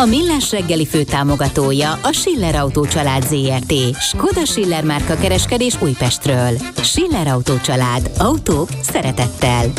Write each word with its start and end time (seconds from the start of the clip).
A 0.00 0.06
Millás 0.06 0.50
reggeli 0.50 0.86
főtámogatója 0.86 1.92
a 1.92 2.12
Schiller 2.12 2.54
Autó 2.54 2.86
család 2.86 3.22
ZRT. 3.22 3.72
Skoda 4.00 4.44
Schiller 4.44 4.84
márka 4.84 5.16
kereskedés 5.16 5.82
Újpestről. 5.82 6.56
Schiller 6.82 7.26
Autó 7.26 7.58
család. 7.58 8.10
Autók 8.18 8.68
szeretettel. 8.82 9.72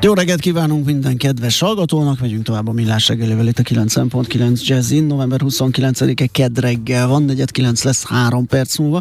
Jó 0.00 0.12
reggelt 0.12 0.40
kívánunk 0.40 0.84
minden 0.84 1.16
kedves 1.16 1.60
hallgatónak, 1.60 2.20
megyünk 2.20 2.42
tovább 2.42 2.68
a 2.68 2.72
Millás 2.72 3.08
reggelével 3.08 3.46
itt 3.46 3.58
a 3.58 3.62
9.9 3.62 4.64
Jazzin, 4.64 5.04
november 5.04 5.40
29-e 5.44 6.26
kedd 6.26 6.60
reggel 6.60 7.06
van, 7.06 7.22
49 7.22 7.82
lesz 7.82 8.04
3 8.04 8.46
perc 8.46 8.78
múlva, 8.78 9.00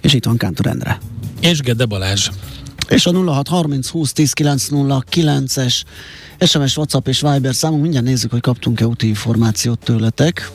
és 0.00 0.14
itt 0.14 0.24
van 0.24 0.36
Kántor 0.36 0.66
Endre. 0.66 0.98
És 1.40 1.60
Gede 1.60 1.84
Balázs. 1.84 2.28
És 2.90 3.06
a 3.06 3.12
0630 3.12 3.88
20 3.88 4.12
10 4.12 4.32
909-es 4.42 5.82
SMS, 6.38 6.76
WhatsApp 6.76 7.08
és 7.08 7.20
Viber 7.20 7.54
számunk, 7.54 7.82
mindjárt 7.82 8.06
nézzük, 8.06 8.30
hogy 8.30 8.40
kaptunk-e 8.40 8.86
úti 8.86 9.06
információt 9.06 9.78
tőletek. 9.78 10.50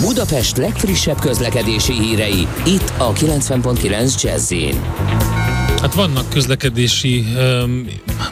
Budapest 0.00 0.56
legfrissebb 0.56 1.18
közlekedési 1.18 1.92
hírei, 1.92 2.46
itt 2.66 2.92
a 2.98 3.12
90.9 3.12 4.22
Jazzin. 4.22 4.80
Hát 5.84 5.94
vannak 5.94 6.28
közlekedési 6.28 7.24
um, 7.36 7.88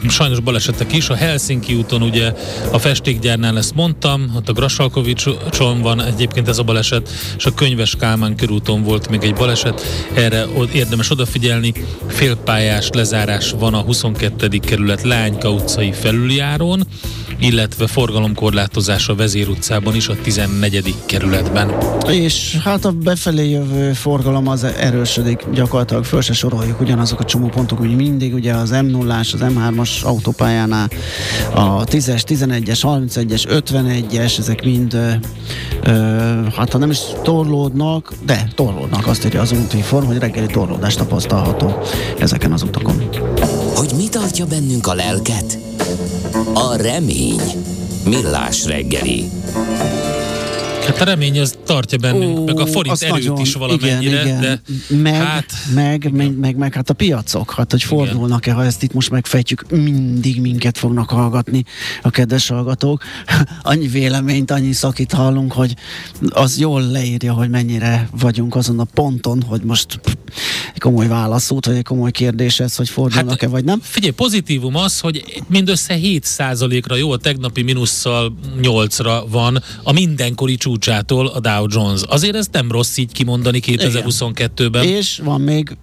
sajnos 0.09 0.39
balesetek 0.39 0.93
is. 0.93 1.09
A 1.09 1.15
Helsinki 1.15 1.73
úton 1.73 2.01
ugye 2.01 2.33
a 2.71 2.79
festékgyárnál 2.79 3.57
ezt 3.57 3.75
mondtam, 3.75 4.31
ott 4.35 4.49
a 4.49 4.53
Grasalkovicson 4.53 5.81
van 5.81 6.01
egyébként 6.01 6.47
ez 6.47 6.57
a 6.57 6.63
baleset, 6.63 7.09
és 7.37 7.45
a 7.45 7.53
Könyves 7.53 7.95
Kálmán 7.95 8.35
körúton 8.35 8.83
volt 8.83 9.09
még 9.09 9.23
egy 9.23 9.33
baleset. 9.33 9.81
Erre 10.13 10.45
érdemes 10.73 11.11
odafigyelni. 11.11 11.73
Félpályás 12.07 12.89
lezárás 12.93 13.51
van 13.59 13.73
a 13.73 13.81
22. 13.81 14.47
kerület 14.57 15.03
Lányka 15.03 15.49
utcai 15.51 15.91
felüljárón, 15.91 16.87
illetve 17.43 17.87
forgalomkorlátozás 17.87 19.07
a 19.07 19.15
Vezér 19.15 19.49
utcában 19.49 19.95
is 19.95 20.07
a 20.07 20.15
14. 20.21 20.95
kerületben. 21.05 21.71
És 22.09 22.57
hát 22.63 22.85
a 22.85 22.91
befelé 22.91 23.49
jövő 23.49 23.93
forgalom 23.93 24.47
az 24.47 24.63
erősödik 24.63 25.45
gyakorlatilag, 25.53 26.03
föl 26.03 26.21
se 26.21 26.33
soroljuk 26.33 26.81
ugyanazok 26.81 27.19
a 27.19 27.23
csomópontok, 27.23 27.81
úgy 27.81 27.95
mindig, 27.95 28.33
ugye 28.33 28.53
az 28.53 28.69
m 28.69 28.85
0 28.85 29.17
az 29.17 29.35
M3-as 29.39 30.03
autópályánál 30.03 30.89
a 31.53 31.83
10-es, 31.83 32.21
11-es, 32.27 32.79
31-es, 32.81 33.63
51-es, 33.67 34.39
ezek 34.39 34.63
mind 34.63 34.93
ö, 34.93 35.11
ö, 35.83 35.91
hát 36.55 36.71
ha 36.71 36.77
nem 36.77 36.89
is 36.89 36.99
torlódnak, 37.23 38.13
de 38.25 38.47
torlódnak, 38.55 39.07
azt 39.07 39.25
írja 39.25 39.41
az 39.41 39.51
útinform, 39.51 40.05
hogy 40.05 40.17
reggeli 40.17 40.47
torlódás 40.47 40.95
tapasztalható 40.95 41.81
ezeken 42.19 42.51
az 42.51 42.61
utakon. 42.61 43.03
Hogy 43.75 43.91
mi 43.95 44.09
tartja 44.09 44.45
bennünk 44.45 44.87
a 44.87 44.93
lelket? 44.93 45.72
A 46.53 46.75
remény. 46.75 47.41
Millás 48.05 48.65
reggeli. 48.65 49.29
Hát 50.85 51.01
a 51.01 51.03
remény 51.03 51.39
az 51.39 51.57
tartja 51.65 51.97
bennünk, 51.97 52.39
Ó, 52.39 52.43
meg 52.43 52.59
a 52.59 52.65
forint 52.65 53.01
erőt 53.01 53.13
nagyon, 53.13 53.39
is 53.39 53.53
valamennyire, 53.53 54.21
igen, 54.21 54.27
igen. 54.27 54.41
de 54.41 54.61
meg, 54.95 55.13
hát... 55.13 55.45
Meg, 55.73 56.11
meg, 56.11 56.37
meg, 56.37 56.55
meg, 56.55 56.73
hát 56.73 56.89
a 56.89 56.93
piacok, 56.93 57.51
hát 57.51 57.71
hogy 57.71 57.83
fordulnak-e, 57.83 58.51
ha 58.51 58.63
ezt 58.63 58.83
itt 58.83 58.93
most 58.93 59.09
megfejtjük, 59.09 59.65
mindig 59.69 60.41
minket 60.41 60.77
fognak 60.77 61.09
hallgatni 61.09 61.63
a 62.01 62.09
kedves 62.09 62.47
hallgatók. 62.47 63.03
annyi 63.61 63.87
véleményt, 63.87 64.51
annyi 64.51 64.71
szakit 64.71 65.11
hallunk, 65.11 65.51
hogy 65.51 65.75
az 66.29 66.59
jól 66.59 66.81
leírja, 66.81 67.33
hogy 67.33 67.49
mennyire 67.49 68.07
vagyunk 68.19 68.55
azon 68.55 68.79
a 68.79 68.87
ponton, 68.93 69.41
hogy 69.41 69.61
most 69.61 69.99
egy 70.73 70.79
komoly 70.79 71.07
válaszút, 71.07 71.65
vagy 71.65 71.75
egy 71.75 71.83
komoly 71.83 72.11
kérdés 72.11 72.59
ez, 72.59 72.75
hogy 72.75 72.89
fordulnak-e, 72.89 73.45
hát, 73.45 73.49
vagy 73.49 73.63
nem? 73.63 73.79
Figyelj, 73.81 74.13
pozitívum 74.13 74.75
az, 74.75 74.99
hogy 74.99 75.43
mindössze 75.47 75.97
7%-ra 76.01 76.95
jó, 76.95 77.11
a 77.11 77.17
tegnapi 77.17 77.61
mínusszal 77.61 78.33
8-ra 78.61 79.23
van 79.29 79.63
a 79.83 79.91
mindenkori 79.91 80.57
csúcsától 80.73 81.27
a 81.27 81.39
Dow 81.39 81.65
Jones. 81.69 82.01
Azért 82.07 82.35
ez 82.35 82.47
nem 82.51 82.71
rossz 82.71 82.97
így 82.97 83.11
kimondani 83.11 83.59
2022-ben. 83.65 84.83
És 84.83 85.21
van 85.23 85.41
még 85.41 85.77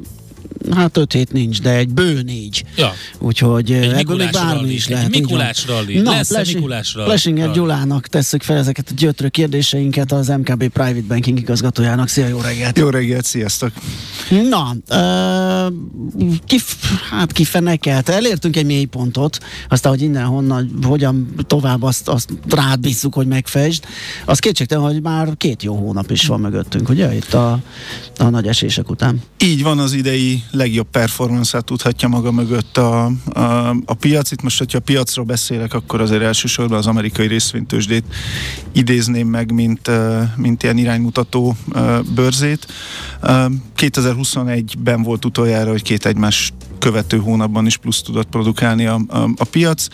hát 0.74 0.96
öt 0.96 1.12
hét 1.12 1.32
nincs, 1.32 1.60
de 1.60 1.70
egy 1.70 1.88
bő 1.88 2.22
négy. 2.22 2.64
Ja. 2.76 2.92
Úgyhogy 3.18 3.72
egy 3.72 3.92
ebből 3.92 4.16
még 4.16 4.30
bármi 4.30 4.60
rally. 4.60 4.72
is 4.72 4.88
lehet. 4.88 5.04
Egy 5.04 5.20
Mikulás 5.20 5.66
rally. 5.66 6.00
Na, 6.00 6.10
Lesz 6.10 6.28
Plesi, 6.28 6.54
Mikulás 6.54 6.94
rally. 6.94 7.06
Plesinger 7.06 7.50
Gyulának 7.50 8.06
tesszük 8.06 8.42
fel 8.42 8.56
ezeket 8.56 8.88
a 8.90 8.94
gyötrő 8.96 9.28
kérdéseinket 9.28 10.12
az 10.12 10.28
MKB 10.28 10.68
Private 10.68 11.04
Banking 11.08 11.38
igazgatójának. 11.38 12.08
Szia, 12.08 12.26
jó 12.26 12.40
reggelt! 12.40 12.78
Jó 12.78 12.88
reggelt, 12.88 13.24
sziasztok! 13.24 13.72
Na, 14.48 14.76
uh, 14.90 15.72
kif, 16.46 16.74
hát 17.10 17.32
kifenekelt. 17.32 18.08
Elértünk 18.08 18.56
egy 18.56 18.66
mély 18.66 18.84
pontot, 18.84 19.38
aztán, 19.68 19.92
hogy 19.92 20.02
innen 20.02 20.24
honnan, 20.24 20.78
hogyan 20.82 21.34
tovább 21.46 21.82
azt, 21.82 22.08
azt 22.08 22.28
rád 22.48 22.80
bízzuk, 22.80 23.14
hogy 23.14 23.26
megfejtsd. 23.26 23.84
Az 24.24 24.38
kétségtelen, 24.38 24.84
hogy 24.84 25.02
már 25.02 25.36
két 25.36 25.62
jó 25.62 25.74
hónap 25.74 26.10
is 26.10 26.26
van 26.26 26.40
mögöttünk, 26.40 26.88
ugye? 26.88 27.14
Itt 27.14 27.34
a, 27.34 27.58
a 28.18 28.28
nagy 28.28 28.46
esések 28.46 28.90
után. 28.90 29.22
Így 29.38 29.62
van 29.62 29.78
az 29.78 29.92
idei 29.92 30.42
legjobb 30.50 30.90
performance 30.90 31.60
tudhatja 31.60 32.08
maga 32.08 32.30
mögött 32.32 32.76
a, 32.76 33.04
a, 33.32 33.68
a 33.84 33.94
piac. 33.94 34.30
Itt 34.30 34.42
most, 34.42 34.58
hogyha 34.58 34.78
a 34.78 34.80
piacról 34.80 35.24
beszélek, 35.24 35.74
akkor 35.74 36.00
azért 36.00 36.22
elsősorban 36.22 36.78
az 36.78 36.86
amerikai 36.86 37.26
részvénytősdét 37.26 38.04
idézném 38.72 39.28
meg, 39.28 39.52
mint, 39.52 39.90
mint 40.36 40.62
ilyen 40.62 40.78
iránymutató 40.78 41.56
bőrzét. 42.14 42.66
2021-ben 43.76 45.02
volt 45.02 45.24
utoljára, 45.24 45.70
hogy 45.70 45.82
két 45.82 46.06
egymás 46.06 46.52
követő 46.78 47.18
hónapban 47.18 47.66
is 47.66 47.76
plusz 47.76 48.02
tudott 48.02 48.28
produkálni 48.28 48.86
a, 48.86 49.00
a, 49.08 49.18
a 49.36 49.44
piac 49.44 49.86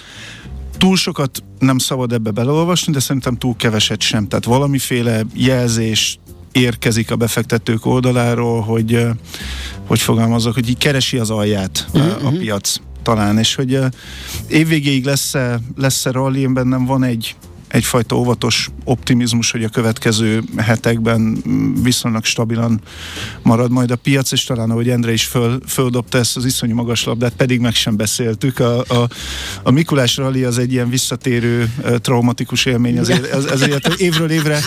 túl 0.79 0.97
sokat 0.97 1.43
nem 1.59 1.79
szabad 1.79 2.13
ebbe 2.13 2.31
beleolvasni, 2.31 2.93
de 2.93 3.01
szerintem 3.01 3.37
túl 3.37 3.57
keveset 3.57 4.01
sem. 4.01 4.29
Tehát 4.29 4.45
valamiféle 4.45 5.23
jelzés 5.35 6.19
érkezik 6.57 7.11
a 7.11 7.17
befektetők 7.17 7.87
oldaláról, 7.87 8.61
hogy, 8.61 9.07
hogy 9.87 10.01
fogalmazok, 10.01 10.55
hogy 10.55 10.69
így 10.69 10.79
keresi 10.79 11.19
az 11.19 11.31
alját 11.31 11.87
uh-huh. 11.93 12.27
a 12.27 12.31
mhm. 12.31 12.39
piac 12.39 12.77
talán, 13.03 13.39
és 13.39 13.55
hogy 13.55 13.79
évvégéig 14.49 15.05
lesz-e, 15.05 15.61
lesz-e 15.77 16.11
rally, 16.11 16.47
bennem 16.47 16.85
van 16.85 17.05
egy 17.05 17.37
egyfajta 17.69 18.17
óvatos 18.17 18.71
optimizmus, 18.85 19.51
hogy 19.51 19.65
a 19.65 19.69
következő 19.69 20.43
hetekben 20.57 21.43
viszonylag 21.83 22.25
stabilan 22.25 22.81
marad 23.43 23.71
majd 23.71 23.91
a 23.91 23.97
piac, 23.97 24.33
és 24.33 24.45
talán 24.45 24.71
ahogy 24.71 24.89
Endre 24.89 25.13
is 25.13 25.25
föl, 25.25 25.61
földobta 25.67 26.19
ezt 26.19 26.37
az 26.37 26.45
iszonyú 26.45 26.75
magas 26.75 27.05
labdát, 27.05 27.33
pedig 27.37 27.61
meg 27.61 27.75
sem 27.75 27.97
beszéltük. 27.97 28.59
A, 28.59 28.79
a, 28.79 29.09
a 29.63 29.71
Mikulás 29.71 30.17
rally 30.17 30.45
az 30.45 30.59
egy 30.59 30.73
ilyen 30.73 30.89
visszatérő 30.89 31.73
traumatikus 32.01 32.65
élmény, 32.65 32.99
azért, 32.99 33.33
az, 33.33 33.47
ezért 33.47 33.95
évről 33.95 34.31
évre 34.31 34.61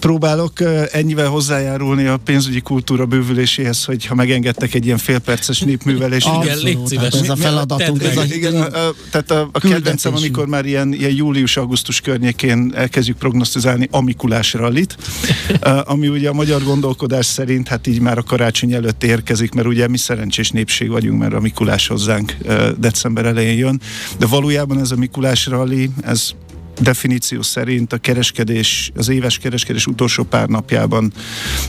próbálok 0.00 0.52
ennyivel 0.92 1.28
hozzájárulni 1.28 2.06
a 2.06 2.16
pénzügyi 2.16 2.60
kultúra 2.60 3.06
bővüléséhez, 3.06 3.84
hogy 3.84 4.06
ha 4.06 4.14
megengedtek 4.14 4.74
egy 4.74 4.84
ilyen 4.84 4.98
félperces 4.98 5.60
népművelés. 5.60 6.24
Igen, 6.42 6.58
légy 6.58 6.86
szíves. 6.86 7.12
Ez 7.12 7.28
a 7.28 7.36
feladatunk. 7.36 8.02
Ez 8.02 8.16
a, 8.16 8.24
igen, 8.24 8.54
a, 8.62 8.92
tehát 9.10 9.30
a, 9.30 9.48
a 9.52 9.58
kedvencem, 9.58 10.14
amikor 10.14 10.46
már 10.46 10.66
ilyen, 10.66 10.92
ilyen 10.92 11.14
július 11.14 11.55
augusztus 11.56 12.00
környékén 12.00 12.72
elkezdjük 12.74 13.16
prognosztizálni 13.16 13.88
a 13.90 14.00
Mikulás 14.00 14.52
rallit, 14.52 14.96
ami 15.84 16.08
ugye 16.08 16.28
a 16.28 16.32
magyar 16.32 16.62
gondolkodás 16.62 17.26
szerint 17.26 17.68
hát 17.68 17.86
így 17.86 18.00
már 18.00 18.18
a 18.18 18.22
karácsony 18.22 18.72
előtt 18.72 19.04
érkezik, 19.04 19.52
mert 19.52 19.66
ugye 19.66 19.88
mi 19.88 19.96
szerencsés 19.96 20.50
népség 20.50 20.88
vagyunk, 20.88 21.20
mert 21.20 21.34
a 21.34 21.40
Mikulás 21.40 21.86
hozzánk 21.86 22.36
december 22.78 23.24
elején 23.26 23.58
jön, 23.58 23.80
de 24.18 24.26
valójában 24.26 24.80
ez 24.80 24.90
a 24.90 24.96
Mikulás 24.96 25.46
rally, 25.46 25.90
ez 26.02 26.34
definíció 26.80 27.42
szerint 27.42 27.92
a 27.92 27.98
kereskedés, 27.98 28.92
az 28.96 29.08
éves 29.08 29.38
kereskedés 29.38 29.86
utolsó 29.86 30.22
pár 30.22 30.48
napjában 30.48 31.12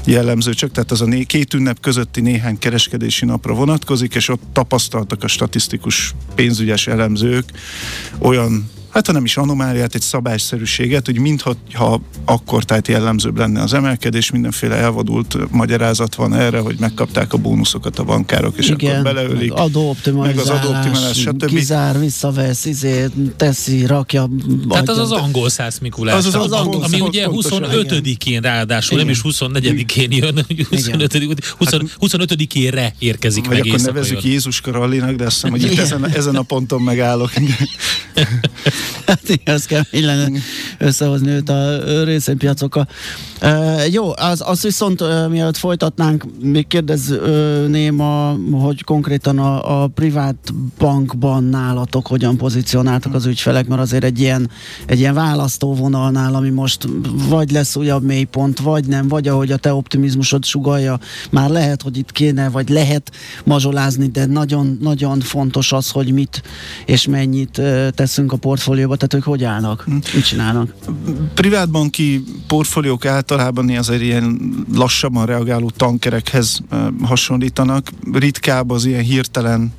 jellemző 0.05 0.53
csak, 0.53 0.71
tehát 0.71 0.91
az 0.91 1.01
a 1.01 1.05
né- 1.05 1.27
két 1.27 1.53
ünnep 1.53 1.79
közötti 1.79 2.21
néhány 2.21 2.57
kereskedési 2.57 3.25
napra 3.25 3.53
vonatkozik, 3.53 4.15
és 4.15 4.29
ott 4.29 4.41
tapasztaltak 4.53 5.23
a 5.23 5.27
statisztikus 5.27 6.13
pénzügyes 6.35 6.87
elemzők 6.87 7.45
olyan 8.17 8.69
hát 8.97 9.05
ha 9.05 9.13
nem 9.13 9.23
is 9.25 9.37
anomáliát, 9.37 9.95
egy 9.95 10.01
szabályszerűséget, 10.01 11.05
hogy 11.05 11.19
mintha 11.19 11.55
akkor 12.25 12.63
tehát 12.63 12.87
jellemzőbb 12.87 13.37
lenne 13.37 13.61
az 13.61 13.73
emelkedés, 13.73 14.31
mindenféle 14.31 14.75
elvadult 14.75 15.37
magyarázat 15.51 16.15
van 16.15 16.33
erre, 16.33 16.59
hogy 16.59 16.75
megkapták 16.79 17.33
a 17.33 17.37
bónuszokat 17.37 17.99
a 17.99 18.03
bankárok, 18.03 18.57
és 18.57 18.69
Igen, 18.69 18.91
akkor 18.91 19.03
beleölik. 19.03 19.53
Meg 19.53 20.13
meg 20.13 20.37
az 20.37 20.49
adóoptimalizálás, 20.49 21.17
stb. 21.19 21.45
kizár, 21.45 21.99
visszavesz, 21.99 22.65
izé, 22.65 23.05
teszi, 23.35 23.85
rakja. 23.85 24.29
Tehát 24.69 24.89
az 24.89 24.97
adja. 24.97 25.15
az 25.15 25.21
angol 25.21 25.49
száz 25.49 25.79
Mikulás, 25.79 26.15
Az 26.15 26.25
az 26.25 26.35
ami- 26.35 26.55
angol 26.55 26.83
ami 26.83 26.99
ugye 26.99 27.25
pontosan, 27.25 27.63
25-én 27.63 28.41
ráadásul, 28.41 28.97
nem 28.97 29.09
is 29.09 29.21
24-én 29.23 30.11
jön, 30.11 30.45
25 30.69 31.15
25-ére 31.99 32.91
érkezik 32.99 33.45
Vagy 33.45 33.51
meg 33.53 33.59
akkor 33.59 33.71
éjszaka 33.73 33.93
nevezzük 33.93 34.23
jön. 34.23 34.31
Jézuska 34.31 34.71
rallinak, 34.71 35.15
de 35.15 35.25
azt 35.25 35.33
hiszem, 35.33 35.51
hogy 35.51 35.63
itt 35.63 35.79
ezen, 35.79 36.09
ezen 36.09 36.35
a 36.35 36.41
ponton 36.41 36.81
megállok. 36.81 37.31
Hát 39.07 39.21
az 39.45 39.65
kemény 39.65 40.05
lenne 40.05 40.39
összehozni 40.77 41.29
őt 41.29 41.49
a 41.49 41.79
részvénypiacokkal. 42.03 42.87
E, 43.39 43.87
jó, 43.91 44.11
az, 44.15 44.43
az 44.45 44.61
viszont 44.61 45.01
e, 45.01 45.27
mielőtt 45.27 45.57
folytatnánk, 45.57 46.25
még 46.41 46.67
kérdezném, 46.67 47.99
a, 47.99 48.37
hogy 48.51 48.83
konkrétan 48.83 49.39
a, 49.39 49.81
a 49.81 49.87
privát 49.87 50.53
bankban 50.77 51.43
nálatok 51.43 52.07
hogyan 52.07 52.37
pozícionáltak 52.37 53.13
az 53.13 53.25
ügyfelek, 53.25 53.67
mert 53.67 53.81
azért 53.81 54.03
egy 54.03 54.19
ilyen, 54.19 54.49
egy 54.85 54.99
ilyen 54.99 55.13
választóvonalnál, 55.13 56.35
ami 56.35 56.49
most 56.49 56.87
vagy 57.29 57.51
lesz 57.51 57.75
újabb 57.75 58.03
mélypont, 58.03 58.59
vagy 58.59 58.87
nem, 58.87 59.07
vagy 59.07 59.27
ahogy 59.27 59.51
a 59.51 59.57
te 59.57 59.73
optimizmusod 59.73 60.45
sugalja, 60.45 60.99
már 61.29 61.49
lehet, 61.49 61.81
hogy 61.81 61.97
itt 61.97 62.11
kéne, 62.11 62.49
vagy 62.49 62.69
lehet 62.69 63.11
mazsolázni, 63.43 64.07
de 64.07 64.25
nagyon-nagyon 64.25 65.19
fontos 65.19 65.71
az, 65.71 65.89
hogy 65.89 66.11
mit 66.11 66.41
és 66.85 67.07
mennyit 67.07 67.61
teszünk 67.95 68.31
a 68.31 68.37
portfólióba, 68.67 68.95
tehát 68.95 69.13
ők 69.13 69.23
hogy 69.23 69.43
állnak, 69.43 69.85
mit 70.13 70.25
csinálnak. 70.25 70.73
privátbanki 71.33 72.23
portfóliók 72.47 73.05
általában 73.05 73.69
azért 73.69 74.01
ilyen 74.01 74.39
lassabban 74.73 75.25
reagáló 75.25 75.69
tankerekhez 75.69 76.61
hasonlítanak. 77.01 77.91
Ritkább 78.13 78.69
az 78.69 78.85
ilyen 78.85 79.03
hirtelen 79.03 79.73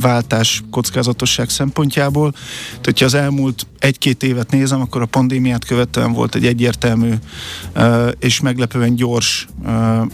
váltás 0.00 0.62
kockázatosság 0.70 1.48
szempontjából. 1.48 2.30
Tehát, 2.30 2.84
hogyha 2.84 3.04
az 3.04 3.14
elmúlt 3.14 3.66
egy-két 3.78 4.22
évet 4.22 4.50
nézem, 4.50 4.80
akkor 4.80 5.02
a 5.02 5.06
pandémiát 5.06 5.64
követően 5.64 6.12
volt 6.12 6.34
egy 6.34 6.46
egyértelmű 6.46 7.12
és 8.18 8.40
meglepően 8.40 8.94
gyors 8.94 9.46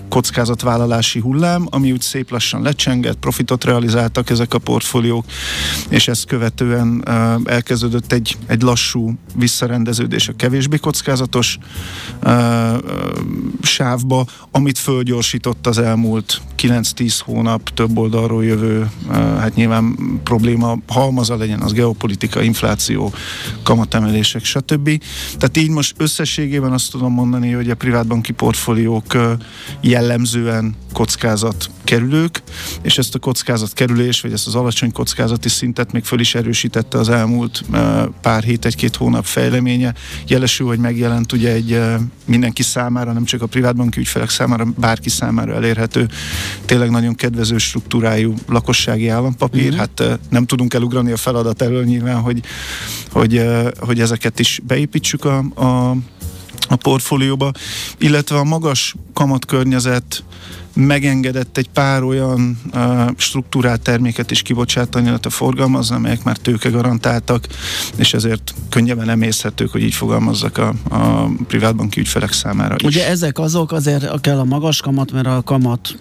kockázatvállalási 0.08 1.20
hullám, 1.20 1.66
ami 1.70 1.92
úgy 1.92 2.00
szép 2.00 2.30
lassan 2.30 2.62
lecsengett, 2.62 3.18
profitot 3.18 3.64
realizáltak 3.64 4.30
ezek 4.30 4.54
a 4.54 4.58
portfóliók, 4.58 5.24
és 5.88 6.08
ezt 6.08 6.24
követően 6.24 7.04
uh, 7.06 7.52
elkezdődött 7.94 8.12
egy, 8.12 8.36
egy 8.46 8.62
lassú 8.62 9.12
visszarendeződés 9.34 10.28
a 10.28 10.32
kevésbé 10.36 10.76
kockázatos 10.76 11.58
uh, 12.22 12.32
uh, 12.32 12.80
sávba, 13.62 14.26
amit 14.50 14.78
fölgyorsított 14.78 15.66
az 15.66 15.78
elmúlt 15.78 16.40
9-10 16.62 17.18
hónap 17.24 17.74
több 17.74 17.98
oldalról 17.98 18.44
jövő, 18.44 18.90
uh, 19.06 19.14
hát 19.14 19.54
nyilván 19.54 19.96
probléma 20.24 20.78
halmaza 20.86 21.36
legyen 21.36 21.60
az 21.60 21.72
geopolitika, 21.72 22.42
infláció, 22.42 23.12
kamatemelések, 23.62 24.44
stb. 24.44 25.02
Tehát 25.38 25.56
így 25.56 25.70
most 25.70 25.94
összességében 25.98 26.72
azt 26.72 26.90
tudom 26.90 27.12
mondani, 27.12 27.50
hogy 27.50 27.70
a 27.70 27.74
privátbanki 27.74 28.32
portfóliók 28.32 29.16
jellemzően 29.80 30.74
kockázat 30.92 31.70
kerülők, 31.84 32.42
és 32.82 32.98
ezt 32.98 33.14
a 33.14 33.18
kockázat 33.18 33.72
kerülés, 33.72 34.20
vagy 34.20 34.32
ezt 34.32 34.46
az 34.46 34.54
alacsony 34.54 34.92
kockázati 34.92 35.48
szintet 35.48 35.92
még 35.92 36.04
föl 36.04 36.20
is 36.20 36.34
erősítette 36.34 36.98
az 36.98 37.08
elmúlt 37.08 37.64
pár 38.20 38.42
hét, 38.42 38.64
egy-két 38.64 38.96
hónap 38.96 39.24
fejleménye. 39.24 39.94
Jelesül, 40.26 40.66
hogy 40.66 40.78
megjelent 40.78 41.32
ugye 41.32 41.52
egy 41.52 41.80
mindenki 42.24 42.62
számára, 42.62 43.12
nem 43.12 43.24
csak 43.24 43.42
a 43.42 43.46
privátbanki 43.46 44.00
ügyfelek 44.00 44.30
számára, 44.30 44.66
bárki 44.76 45.08
számára 45.08 45.54
elérhető, 45.54 46.08
tényleg 46.64 46.90
nagyon 46.90 47.14
kedvező 47.14 47.58
struktúrájú 47.58 48.34
lakossági 48.48 49.08
állampapír. 49.08 49.70
Mhm. 49.70 49.78
Hát 49.78 50.18
nem 50.30 50.46
tudunk 50.46 50.74
elugrani 50.74 51.12
a 51.12 51.16
feladat 51.16 51.62
elől 51.62 51.84
nyilván, 51.84 52.20
hogy, 52.20 52.40
hogy, 53.10 53.44
hogy 53.78 54.00
ezeket 54.00 54.38
is 54.38 54.60
beépítsük 54.66 55.24
a, 55.24 55.38
a 55.38 55.96
a 56.68 56.76
portfólióba, 56.76 57.52
illetve 57.98 58.36
a 58.36 58.44
magas 58.44 58.94
kamatkörnyezet 59.12 60.24
megengedett 60.74 61.56
egy 61.56 61.68
pár 61.68 62.02
olyan 62.02 62.58
uh, 62.74 63.10
struktúrált 63.16 63.80
terméket 63.80 64.30
is 64.30 64.42
kibocsátani, 64.42 65.06
illetve 65.06 65.30
forgalmazni, 65.30 65.94
amelyek 65.94 66.24
már 66.24 66.36
tőke 66.36 66.68
garantáltak, 66.68 67.46
és 67.96 68.14
ezért 68.14 68.54
könnyebben 68.68 69.08
emészhetők, 69.08 69.70
hogy 69.70 69.82
így 69.82 69.94
fogalmazzak 69.94 70.58
a, 70.58 70.74
a 70.90 71.28
privátbanki 71.46 72.00
ügyfelek 72.00 72.32
számára 72.32 72.74
is. 72.78 72.86
Ugye 72.86 73.08
ezek 73.08 73.38
azok, 73.38 73.72
azért 73.72 74.20
kell 74.20 74.38
a 74.38 74.44
magas 74.44 74.80
kamat, 74.80 75.12
mert 75.12 75.26
a 75.26 75.42
kamat 75.44 75.98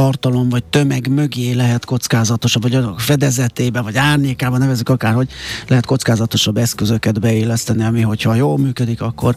tartalom 0.00 0.48
vagy 0.48 0.64
tömeg 0.64 1.08
mögé 1.08 1.52
lehet 1.52 1.84
kockázatosabb, 1.84 2.62
vagy 2.62 2.74
a 2.74 2.94
fedezetébe, 2.98 3.80
vagy 3.80 3.96
árnyékában 3.96 4.58
nevezzük 4.60 4.88
akárhogy, 4.88 5.28
lehet 5.68 5.86
kockázatosabb 5.86 6.56
eszközöket 6.56 7.20
beilleszteni, 7.20 7.84
ami 7.84 8.00
hogyha 8.00 8.34
jól 8.34 8.58
működik, 8.58 9.00
akkor 9.00 9.36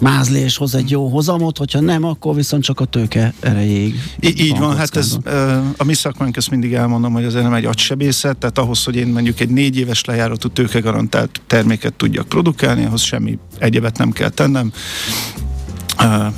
mázli 0.00 0.38
és 0.38 0.56
hoz 0.56 0.74
egy 0.74 0.90
jó 0.90 1.08
hozamot, 1.08 1.58
hogyha 1.58 1.80
nem, 1.80 2.04
akkor 2.04 2.34
viszont 2.34 2.62
csak 2.62 2.80
a 2.80 2.84
tőke 2.84 3.34
erejéig. 3.40 3.94
Í- 4.20 4.40
így 4.40 4.58
van, 4.58 4.76
hát 4.76 4.96
ez 4.96 5.16
a 5.76 5.84
mi 5.84 5.94
szakmánk, 5.94 6.36
ezt 6.36 6.50
mindig 6.50 6.72
elmondom, 6.72 7.12
hogy 7.12 7.24
azért 7.24 7.44
nem 7.44 7.54
egy 7.54 7.64
agysebészet, 7.64 8.36
tehát 8.36 8.58
ahhoz, 8.58 8.84
hogy 8.84 8.96
én 8.96 9.06
mondjuk 9.06 9.40
egy 9.40 9.50
négy 9.50 9.78
éves 9.78 10.04
lejáratú 10.04 10.48
tőkegarantált 10.48 11.40
terméket 11.46 11.94
tudjak 11.94 12.28
produkálni, 12.28 12.84
ahhoz 12.84 13.02
semmi 13.02 13.38
egyebet 13.58 13.98
nem 13.98 14.10
kell 14.10 14.30
tennem. 14.30 14.72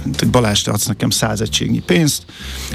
Mint 0.04 0.30
Balázs, 0.30 0.62
te 0.62 0.70
adsz 0.70 0.86
nekem 0.86 1.10
100 1.10 1.40
egységnyi 1.40 1.80
pénzt, 1.80 2.24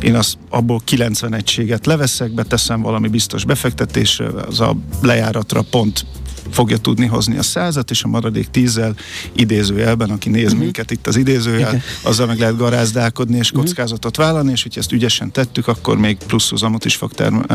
én 0.01 0.15
az, 0.15 0.37
abból 0.49 0.81
90 0.83 1.33
egységet 1.33 1.85
leveszek, 1.85 2.31
beteszem 2.31 2.81
valami 2.81 3.07
biztos 3.07 3.45
befektetésre, 3.45 4.27
az 4.27 4.59
a 4.59 4.75
lejáratra 5.01 5.61
pont 5.61 6.05
fogja 6.51 6.77
tudni 6.77 7.05
hozni 7.05 7.37
a 7.37 7.43
százat, 7.43 7.91
és 7.91 8.03
a 8.03 8.07
maradék 8.07 8.47
tízzel 8.51 8.95
idézőjelben, 9.33 10.09
aki 10.09 10.29
néz 10.29 10.45
uh-huh. 10.45 10.59
minket 10.59 10.91
itt 10.91 11.07
az 11.07 11.15
idézőjel, 11.15 11.69
Igen. 11.69 11.81
azzal 12.03 12.27
meg 12.27 12.39
lehet 12.39 12.57
garázdálkodni 12.57 13.37
és 13.37 13.51
kockázatot 13.51 14.15
vállalni, 14.15 14.51
és 14.51 14.63
hogyha 14.63 14.79
ezt 14.79 14.91
ügyesen 14.91 15.31
tettük, 15.31 15.67
akkor 15.67 15.97
még 15.97 16.17
plusz 16.27 16.49
hozamot 16.49 16.85
is 16.85 16.95
fog 16.95 17.13
term- 17.13 17.53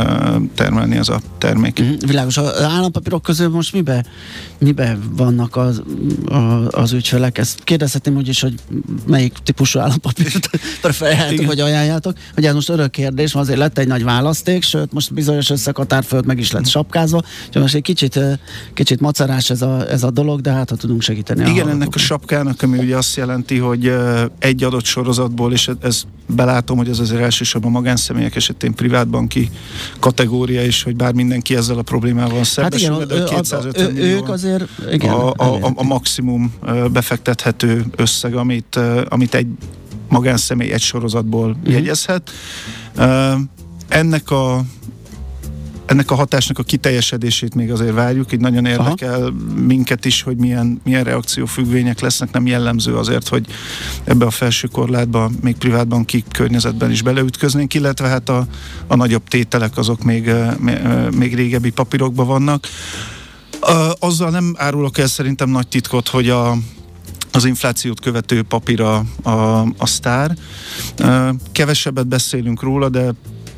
termelni 0.55 0.97
ez 0.97 1.09
a 1.09 1.21
termék. 1.39 1.79
Mhm, 1.81 1.93
Világos. 2.07 2.37
Az 2.37 2.63
állampapírok 2.63 3.23
közül 3.23 3.49
most 3.49 3.73
mibe, 3.73 4.05
mibe 4.59 4.99
vannak 5.11 5.57
az, 5.57 5.83
a, 6.27 6.67
az 6.71 6.93
ügyfelek? 6.93 7.39
Ezt 7.39 7.65
kérdezhetném 7.65 8.17
úgyis, 8.17 8.41
hogy 8.41 8.55
melyik 9.07 9.33
típusú 9.43 9.79
állampapírt 9.79 10.51
preferáljátok, 10.83 11.33
Igen. 11.33 11.47
vagy 11.47 11.61
ajánljátok. 11.61 12.17
Ugye 12.37 12.49
ez 12.49 12.55
most 12.55 12.69
örök 12.69 12.91
kérdés, 12.91 13.33
mert 13.33 13.47
azért 13.47 13.61
lett 13.61 13.79
egy 13.79 13.87
nagy 13.87 14.05
választék, 14.05 14.63
sőt, 14.63 14.93
most 14.93 15.15
bizonyos 15.15 15.51
összekatár 15.51 16.05
föld 16.05 16.27
meg 16.27 16.39
is 16.39 16.51
lett 16.51 16.67
sapkázva. 16.67 17.23
Úgyhogy 17.47 17.63
most 17.63 17.75
egy 17.75 17.83
kicsit, 17.83 18.17
ö, 18.17 18.33
kicsit 18.87 19.01
macerás 19.01 19.51
ez 19.51 19.63
a, 19.63 19.91
ez 19.91 20.03
a 20.03 20.11
dolog, 20.11 20.41
de 20.41 20.51
hát 20.53 20.71
ha 20.71 20.77
tudunk 20.77 21.03
segíteni. 21.03 21.51
Igen, 21.51 21.69
ennek 21.69 21.95
a 21.95 21.99
sapkának, 21.99 22.63
ami 22.63 22.79
ugye 22.79 22.97
azt 22.97 23.17
jelenti, 23.17 23.59
hogy 23.59 23.93
egy 24.39 24.65
adott 24.65 24.85
sorozatból, 24.85 25.53
és 25.53 25.71
ez- 25.81 26.03
belátom, 26.29 26.77
hogy 26.77 26.89
ez 26.89 26.99
azért 26.99 27.21
elsősorban 27.23 27.71
magánszemélyek 27.71 28.37
esetén 28.37 28.75
privátbanki 28.75 29.51
kategória 30.01 30.65
is, 30.65 30.83
hogy 30.83 30.97
bár 30.97 31.13
mindenki 31.15 31.57
ezzel 31.57 31.79
a 31.79 31.83
problémával 31.83 32.37
Hát 32.37 32.45
szembesül, 32.45 32.95
igen, 32.95 33.09
de 33.09 33.15
ő, 33.15 33.19
a 33.21 33.25
a, 33.25 33.29
250 33.29 33.87
ő, 33.89 33.93
millió 33.93 34.17
ők 34.17 34.29
azért 34.29 34.65
igen, 34.93 35.11
a, 35.13 35.31
a, 35.37 35.55
a, 35.67 35.73
a 35.75 35.83
maximum 35.83 36.53
befektethető 36.93 37.85
összeg, 37.97 38.35
amit, 38.35 38.81
amit 39.09 39.35
egy 39.35 39.47
magánszemély 40.09 40.73
egy 40.73 40.81
sorozatból 40.81 41.47
Mhm. 41.49 41.59
uh-huh. 41.59 41.73
jegyezhet. 41.73 42.31
Ö, 42.97 43.33
Ennek 43.89 44.31
a 44.31 44.65
ennek 45.87 46.11
a 46.11 46.15
hatásnak 46.15 46.59
a 46.59 46.63
kiteljesedését 46.63 47.55
még 47.55 47.73
azért 47.73 47.95
várjuk, 47.95 48.33
így 48.33 48.41
nagyon 48.41 48.67
érdekel 48.67 49.21
Aha. 49.21 49.33
minket 49.67 50.05
is, 50.05 50.23
hogy 50.23 50.37
milyen, 50.37 50.81
milyen 50.85 51.05
reakciófüggvények 51.05 52.01
lesznek, 52.01 52.33
nem 52.33 52.47
jellemző 52.47 52.97
azért, 52.97 53.29
hogy 53.29 53.47
ebbe 54.05 54.25
a 54.25 54.31
felső 54.31 54.69
korlátba 54.69 55.31
még 55.41 55.57
privátbanki 55.57 56.25
környezetben 56.31 56.91
is 56.91 57.03
beleütköznénk, 57.03 57.75
illetve 57.75 58.09
hát 58.09 58.29
a, 58.29 58.47
a 58.87 58.97
nagyobb 58.97 59.29
tételek 59.29 59.77
azok 59.77 60.03
még, 60.03 60.31
még, 60.59 60.79
ö, 60.85 61.09
még 61.11 61.35
régebbi 61.35 61.71
papírokban 61.71 62.27
vannak. 62.27 62.67
Ö, 63.61 63.91
Azzal 63.99 64.31
nem 64.31 64.55
árulok 64.59 64.99
el 64.99 65.07
szerintem 65.07 65.49
nagy 65.49 65.69
titkot, 65.69 66.09
hogy 66.09 66.29
a, 66.29 66.57
az 67.33 67.45
inflációt 67.45 68.01
követő 68.01 68.43
papír 68.43 68.81
a, 68.81 69.05
a, 69.23 69.61
a 69.61 69.87
sztár. 69.87 70.37
Kevesebbet 71.53 72.07
beszélünk 72.07 72.63
róla, 72.63 72.89
de 72.89 73.15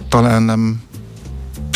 talán 0.09 0.43
nem 0.43 0.81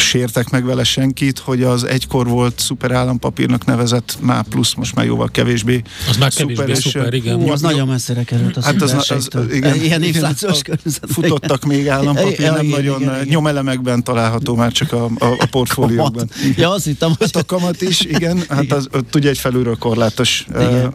sértek 0.02 0.50
meg 0.50 0.64
vele 0.64 0.84
senkit, 0.84 1.38
hogy 1.38 1.62
az 1.62 1.84
egykor 1.84 2.28
volt 2.28 2.58
szuper 2.58 2.90
állampapírnak 2.90 3.64
nevezett 3.64 4.16
már 4.20 4.44
plusz, 4.44 4.74
most 4.74 4.94
már 4.94 5.04
jóval 5.04 5.28
kevésbé 5.30 5.82
Az 6.08 6.16
már 6.16 6.32
kevésbé 6.32 6.74
szuper, 6.74 7.14
igen. 7.14 7.36
Hú, 7.36 7.50
az 7.50 7.60
nagyon 7.60 7.88
messzire 7.88 8.22
került 8.24 8.56
a 8.56 8.62
Hát 8.62 8.82
az, 8.82 8.92
az, 8.92 9.10
az, 9.10 9.28
igen, 9.52 9.74
Ilyen 9.74 9.84
igen, 9.84 10.02
inflációs 10.02 10.58
a- 10.58 10.62
környezetben. 10.62 11.10
Futottak 11.10 11.64
még 11.64 11.88
állampapír, 11.88 12.40
Ja, 12.40 12.52
nem 12.52 12.64
igen, 12.64 12.78
nagyon 12.80 13.00
igen, 13.00 13.14
igen. 13.14 13.26
nyomelemekben 13.28 14.04
található 14.04 14.54
már 14.54 14.72
csak 14.72 14.92
a, 14.92 15.04
a, 15.04 15.24
a 15.38 15.46
portfóliókban. 15.50 16.28
Kamat. 16.40 16.56
Ja, 16.56 16.70
azt 16.70 16.84
hittem, 16.84 17.08
hogy 17.08 17.30
Hát 17.32 17.42
a 17.42 17.44
kamat 17.44 17.82
is, 17.82 18.00
igen, 18.16 18.42
hát 18.48 18.72
az, 18.72 18.88
ott 18.92 19.14
ugye 19.14 19.28
egy 19.28 19.38
felülről 19.38 19.76
korlátos 19.76 20.46
Igen. 20.54 20.92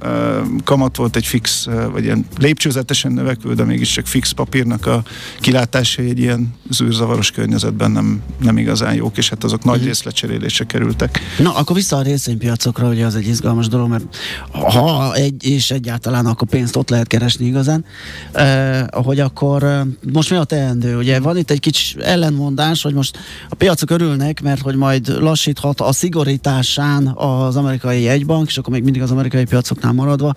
kamat 0.63 0.95
volt, 0.95 1.15
egy 1.15 1.25
fix, 1.25 1.67
vagy 1.91 2.03
ilyen 2.03 2.25
lépcsőzetesen 2.37 3.11
növekvő, 3.11 3.53
de 3.53 3.63
mégiscsak 3.63 4.05
fix 4.05 4.31
papírnak 4.31 4.85
a 4.85 5.03
kilátásai 5.39 6.09
egy 6.09 6.19
ilyen 6.19 6.55
zűrzavaros 6.69 7.31
környezetben 7.31 7.91
nem, 7.91 8.21
nem 8.39 8.57
igazán 8.57 8.95
jók, 8.97 9.17
és 9.17 9.29
hát 9.29 9.43
azok 9.43 9.63
nagy 9.63 9.77
Mhm. 9.77 9.85
rész 9.87 10.03
lecserélésre 10.03 10.65
kerültek. 10.65 11.19
Na, 11.39 11.55
akkor 11.55 11.75
vissza 11.75 11.97
a 11.97 12.01
részvénypiacokra, 12.01 12.87
ugye 12.89 13.05
az 13.05 13.15
egy 13.15 13.27
izgalmas 13.27 13.67
dolog, 13.67 13.89
mert 13.89 14.03
ha 14.51 15.15
egy 15.15 15.45
és 15.45 15.71
egyáltalán 15.71 16.25
akkor 16.25 16.47
pénzt 16.47 16.75
ott 16.75 16.89
lehet 16.89 17.07
keresni 17.07 17.45
igazán, 17.45 17.85
eh, 18.31 18.83
hogy 18.91 19.19
akkor 19.19 19.85
most 20.13 20.29
mi 20.29 20.35
a 20.35 20.43
teendő? 20.43 20.97
Ugye 20.97 21.19
van 21.19 21.37
itt 21.37 21.51
egy 21.51 21.59
kicsi 21.59 21.95
ellentmondás, 22.01 22.81
hogy 22.81 22.93
most 22.93 23.17
a 23.49 23.55
piacok 23.55 23.89
örülnek, 23.89 24.41
mert 24.41 24.61
hogy 24.61 24.75
majd 24.75 25.07
lassíthat 25.19 25.81
a 25.81 25.91
szigorításán 25.91 27.07
az 27.07 27.55
amerikai 27.55 28.01
jegybank, 28.01 28.47
és 28.47 28.57
akkor 28.57 28.73
még 28.73 28.83
mindig 28.83 29.01
az 29.01 29.11
amerikai 29.11 29.45
piacoknál 29.45 29.91
maradva, 29.91 30.33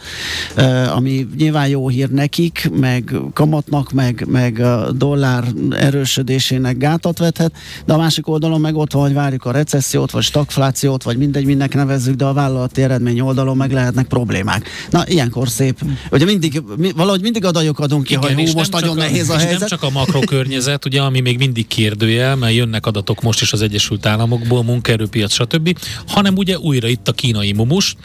eh, 0.54 0.96
ami 0.96 1.26
nyilván 1.36 1.68
jó 1.68 1.88
hír 1.88 2.10
nekik, 2.10 2.70
meg 2.80 3.14
kamatnak, 3.32 3.92
meg, 3.92 4.24
meg 4.28 4.58
a 4.58 4.92
dollár 4.92 5.44
erősödésének 5.70 6.76
gátat 6.76 7.18
vethet, 7.18 7.52
de 7.86 7.92
a 7.92 7.96
másik 7.96 8.26
oldalon 8.44 8.60
meg 8.60 8.76
ott 8.76 8.92
van, 8.92 9.02
hogy 9.02 9.12
várjuk 9.12 9.44
a 9.44 9.50
recessziót, 9.50 10.10
vagy 10.10 10.22
stagflációt, 10.22 11.02
vagy 11.02 11.16
mindegy, 11.16 11.44
mindnek 11.44 11.74
nevezzük, 11.74 12.14
de 12.14 12.24
a 12.24 12.32
vállalati 12.32 12.82
eredmény 12.82 13.20
oldalon 13.20 13.56
meg 13.56 13.72
lehetnek 13.72 14.06
problémák. 14.06 14.68
Na, 14.90 15.04
ilyenkor 15.06 15.48
szép. 15.48 15.80
Ugye 16.10 16.24
mindig, 16.24 16.62
mi, 16.76 16.92
valahogy 16.92 17.20
mindig 17.20 17.44
adajuk 17.44 17.78
adunk 17.78 18.04
ki, 18.04 18.14
hogy 18.14 18.38
és 18.38 18.50
hú, 18.50 18.58
most 18.58 18.72
nagyon 18.72 18.98
a, 18.98 19.00
nehéz 19.00 19.30
a 19.30 19.36
helyzet. 19.36 19.58
nem 19.58 19.68
csak 19.68 19.82
a 19.82 19.90
makrokörnyezet, 19.90 20.84
ugye, 20.84 21.00
ami 21.00 21.20
még 21.20 21.38
mindig 21.38 21.66
kérdőjel, 21.66 22.36
mert 22.36 22.54
jönnek 22.54 22.86
adatok 22.86 23.22
most 23.22 23.40
is 23.40 23.52
az 23.52 23.62
Egyesült 23.62 24.06
Államokból, 24.06 24.62
munkaerőpiac, 24.64 25.32
stb., 25.32 25.78
hanem 26.06 26.36
ugye 26.36 26.58
újra 26.58 26.88
itt 26.88 27.08
a 27.08 27.12
kínai 27.12 27.52
mumus, 27.52 27.96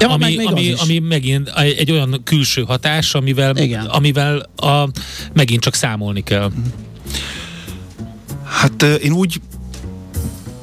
Ja, 0.00 0.08
meg 0.08 0.22
ami, 0.22 0.36
az 0.36 0.52
ami, 0.52 0.74
ami 0.78 0.98
megint 0.98 1.52
egy, 1.56 1.90
olyan 1.90 2.20
külső 2.24 2.62
hatás, 2.62 3.14
amivel, 3.14 3.56
Igen. 3.56 3.84
amivel 3.84 4.48
a, 4.56 4.88
megint 5.32 5.62
csak 5.62 5.74
számolni 5.74 6.22
kell. 6.22 6.50
Hát 8.44 8.82
én 8.82 9.12
úgy 9.12 9.40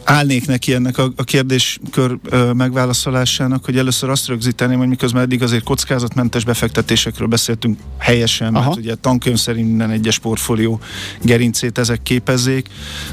állnék 0.04 0.48
neki 0.48 0.74
ennek 0.74 0.98
a, 0.98 1.12
a 1.16 1.24
kérdéskör 1.24 2.18
ö, 2.24 2.54
megválaszolásának, 2.54 3.66
hogy 3.66 3.78
először 3.78 4.10
azt 4.10 4.28
rögzíteném, 4.28 4.78
hogy 4.78 4.88
miközben 4.88 5.22
eddig 5.22 5.44
azért 5.44 5.64
kockázatmentes 5.64 6.44
befektetésekről 6.44 7.28
beszéltünk 7.28 7.80
helyesen, 7.98 8.56
Aha. 8.56 8.68
mert 8.68 8.80
ugye 8.80 8.96
tankönyv 8.96 9.38
szerint 9.38 9.68
minden 9.68 9.90
egyes 9.90 10.20
portfólió 10.20 10.80
gerincét 11.22 11.78
ezek 11.78 12.04
képezzék. 12.04 12.68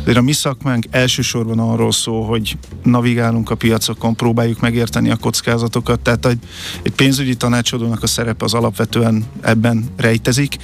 De 0.04 0.18
a 0.18 0.23
mi 0.23 0.32
szakmánk 0.32 0.85
elsősorban 0.90 1.59
arról 1.59 1.92
szól, 1.92 2.26
hogy 2.26 2.56
navigálunk 2.82 3.50
a 3.50 3.54
piacokon, 3.54 4.16
próbáljuk 4.16 4.61
megérteni 4.61 5.11
a 5.11 5.16
kockázatokat, 5.16 6.00
tehát 6.00 6.26
egy, 6.26 6.38
egy 6.82 6.92
pénzügyi 6.92 7.35
tanácsadónak 7.37 8.02
a 8.02 8.06
szerepe 8.06 8.44
az 8.44 8.54
alapvetően 8.54 9.25
ebben 9.40 9.85
rejtezik, 9.97 10.56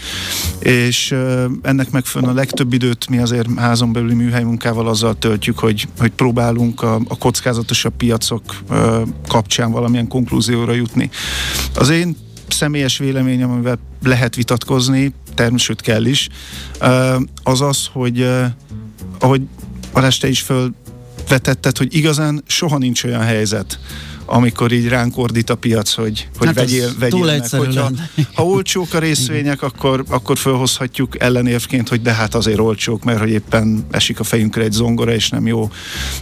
és 0.58 1.10
ö, 1.10 1.46
ennek 1.62 1.90
megfelelően 1.90 2.36
a 2.36 2.38
legtöbb 2.38 2.72
időt 2.72 3.08
mi 3.08 3.18
azért 3.18 3.48
házon 3.56 3.92
belüli 3.92 4.14
műhely 4.14 4.42
munkával 4.42 4.88
azzal 4.88 5.18
töltjük, 5.18 5.58
hogy, 5.58 5.88
hogy 5.98 6.12
próbálunk 6.16 6.82
a, 6.82 6.94
a 7.08 7.18
kockázatosabb 7.18 7.96
piacok 7.96 8.42
kapcsán 9.28 9.70
valamilyen 9.70 10.08
konklúzióra 10.08 10.72
jutni. 10.72 11.10
Az 11.74 11.88
én 11.88 12.16
személyes 12.48 12.98
véleményem, 12.98 13.50
amivel 13.50 13.78
lehet 14.02 14.34
vitatkozni, 14.34 15.14
természetesen 15.34 15.94
kell 15.94 16.04
is, 16.04 16.28
az 17.42 17.60
az, 17.60 17.88
hogy 17.92 18.28
ahogy 19.18 19.42
Balázs, 19.92 20.18
te 20.18 20.28
is 20.28 20.40
fölvetetted, 20.40 21.76
hogy 21.76 21.94
igazán 21.94 22.42
soha 22.46 22.78
nincs 22.78 23.04
olyan 23.04 23.22
helyzet, 23.22 23.78
amikor 24.26 24.72
így 24.72 24.88
ránk 24.88 25.18
ordít 25.18 25.50
a 25.50 25.54
piac, 25.54 25.92
hogy, 25.92 26.28
hogy 26.38 26.46
Hát 26.46 26.56
vegyél, 26.56 26.90
vegyél 26.98 27.18
túl 27.18 27.26
meg. 27.26 27.50
Hogyha, 27.50 27.90
ha 28.34 28.44
olcsók 28.44 28.94
a 28.94 28.98
részvények, 28.98 29.62
akkor, 29.62 30.04
akkor 30.08 30.38
felhozhatjuk 30.38 31.20
ellenérvként, 31.20 31.88
hogy 31.88 32.02
de 32.02 32.12
hát 32.12 32.34
azért 32.34 32.58
olcsók, 32.58 33.04
mert 33.04 33.18
hogy 33.18 33.30
éppen 33.30 33.86
esik 33.90 34.20
a 34.20 34.24
fejünkre 34.24 34.62
egy 34.62 34.72
zongora, 34.72 35.12
és 35.14 35.28
nem 35.28 35.46
jó, 35.46 35.70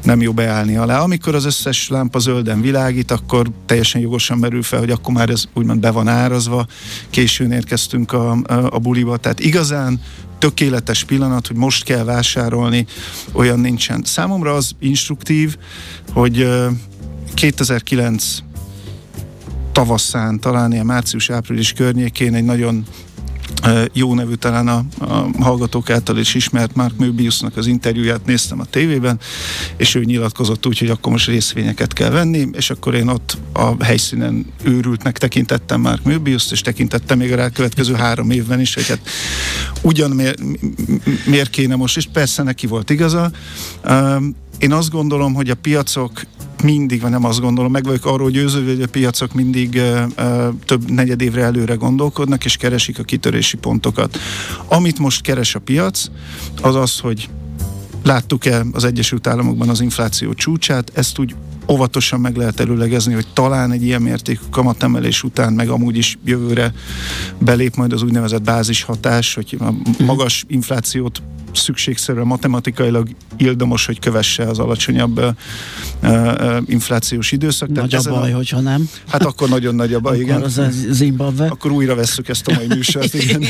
nem 0.02 0.20
jó 0.20 0.32
beállni 0.32 0.76
alá. 0.76 1.00
Amikor 1.00 1.34
az 1.34 1.44
összes 1.44 1.88
lámpa 1.88 2.18
zölden 2.18 2.60
világít, 2.60 3.10
akkor 3.10 3.50
teljesen 3.66 4.00
jogosan 4.00 4.38
merül 4.38 4.62
fel, 4.62 4.78
hogy 4.78 4.90
akkor 4.90 5.14
már 5.14 5.30
ez 5.30 5.44
úgymond 5.54 5.80
be 5.80 5.90
van 5.90 6.08
árazva, 6.08 6.66
későn 7.10 7.52
érkeztünk 7.52 8.12
a, 8.12 8.30
a, 8.30 8.54
a 8.70 8.78
buliba. 8.78 9.16
Tehát 9.16 9.40
igazán 9.40 10.00
tökéletes 10.38 11.04
pillanat, 11.04 11.46
hogy 11.46 11.56
most 11.56 11.84
kell 11.84 12.04
vásárolni, 12.04 12.86
olyan 13.32 13.60
nincsen. 13.60 14.02
Számomra 14.04 14.54
az 14.54 14.72
instruktív, 14.78 15.56
hogy 16.12 16.48
2009 17.34 18.38
tavasszán, 19.72 20.40
talán 20.40 20.72
ilyen 20.72 20.86
március-április 20.86 21.72
környékén 21.72 22.34
egy 22.34 22.44
nagyon 22.44 22.84
jó 23.92 24.14
nevű, 24.14 24.34
talán 24.34 24.68
a, 24.68 24.84
a 24.98 25.28
hallgatók 25.40 25.90
által 25.90 26.18
is 26.18 26.34
ismert 26.34 26.74
Mark 26.74 26.96
Möbiusnak 26.96 27.56
az 27.56 27.66
interjúját 27.66 28.26
néztem 28.26 28.60
a 28.60 28.64
tévében, 28.64 29.20
és 29.76 29.94
ő 29.94 30.04
nyilatkozott 30.04 30.66
úgy, 30.66 30.78
hogy 30.78 30.88
akkor 30.88 31.12
most 31.12 31.26
részvényeket 31.26 31.92
kell 31.92 32.10
venni, 32.10 32.48
és 32.52 32.70
akkor 32.70 32.94
én 32.94 33.08
ott 33.08 33.38
a 33.52 33.84
helyszínen 33.84 34.46
őrültnek 34.62 35.18
tekintettem 35.18 35.80
Mark 35.80 36.02
Möbiuszt, 36.02 36.52
és 36.52 36.60
tekintettem 36.60 37.18
még 37.18 37.32
a 37.32 37.36
rákövetkező 37.36 37.94
három 37.94 38.30
évben 38.30 38.60
is, 38.60 38.74
hogy 38.74 38.88
hát 38.88 39.08
ugyan 39.82 40.10
miért, 40.10 40.38
miért 41.26 41.50
kéne 41.50 41.76
most, 41.76 41.96
és 41.96 42.06
persze 42.12 42.42
neki 42.42 42.66
volt 42.66 42.90
igaza. 42.90 43.30
Én 44.58 44.72
azt 44.72 44.90
gondolom, 44.90 45.34
hogy 45.34 45.50
a 45.50 45.54
piacok 45.54 46.22
mindig, 46.64 47.00
vagy 47.00 47.10
nem 47.10 47.24
azt 47.24 47.40
gondolom, 47.40 47.72
meg 47.72 47.84
vagyok 47.84 48.06
arról 48.06 48.30
győződve, 48.30 48.70
hogy 48.70 48.82
a 48.82 48.88
piacok 48.88 49.32
mindig 49.32 49.80
több 50.64 50.90
negyed 50.90 51.20
évre 51.20 51.42
előre 51.42 51.74
gondolkodnak, 51.74 52.44
és 52.44 52.56
keresik 52.56 52.98
a 52.98 53.02
kitörési 53.02 53.56
pontokat. 53.56 54.18
Amit 54.68 54.98
most 54.98 55.20
keres 55.20 55.54
a 55.54 55.58
piac, 55.58 56.06
az 56.62 56.74
az, 56.74 56.98
hogy 56.98 57.28
láttuk-e 58.02 58.64
az 58.72 58.84
Egyesült 58.84 59.26
Államokban 59.26 59.68
az 59.68 59.80
infláció 59.80 60.34
csúcsát, 60.34 60.90
ezt 60.94 61.18
úgy 61.18 61.34
óvatosan 61.68 62.20
meg 62.20 62.36
lehet 62.36 62.60
előlegezni, 62.60 63.14
hogy 63.14 63.26
talán 63.32 63.72
egy 63.72 63.82
ilyen 63.82 64.02
mértékű 64.02 64.42
kamatemelés 64.50 65.22
után, 65.22 65.52
meg 65.52 65.68
amúgy 65.68 65.96
is 65.96 66.18
jövőre 66.24 66.72
belép 67.38 67.74
majd 67.74 67.92
az 67.92 68.02
úgynevezett 68.02 68.42
bázishatás, 68.42 69.34
hogy 69.34 69.56
a 69.60 70.02
magas 70.04 70.44
inflációt 70.48 71.22
szükségszerűen 71.56 72.26
matematikailag 72.26 73.08
ildomos, 73.36 73.86
hogy 73.86 73.98
kövesse 73.98 74.42
az 74.42 74.58
alacsonyabb 74.58 75.18
ö, 75.18 75.28
ö, 76.00 76.58
inflációs 76.66 77.32
időszak. 77.32 77.68
Tehát 77.68 77.82
Nagy 77.90 77.94
a 77.94 77.98
ezen 77.98 78.12
baj, 78.12 78.30
hogyha 78.30 78.60
nem. 78.60 78.88
Hát 79.08 79.24
akkor 79.24 79.48
nagyon 79.48 79.74
nagy 79.74 79.94
a 79.94 80.00
baj, 80.00 80.18
igen. 80.18 80.34
Akkor 80.34 80.46
az 80.46 80.58
a 80.58 80.68
Zimbabwe. 80.90 81.46
Akkor 81.46 81.70
újra 81.70 81.94
vesszük 81.94 82.28
ezt 82.28 82.48
a 82.48 82.52
mai 82.54 82.66
műsort, 82.66 83.14
igen. 83.22 83.42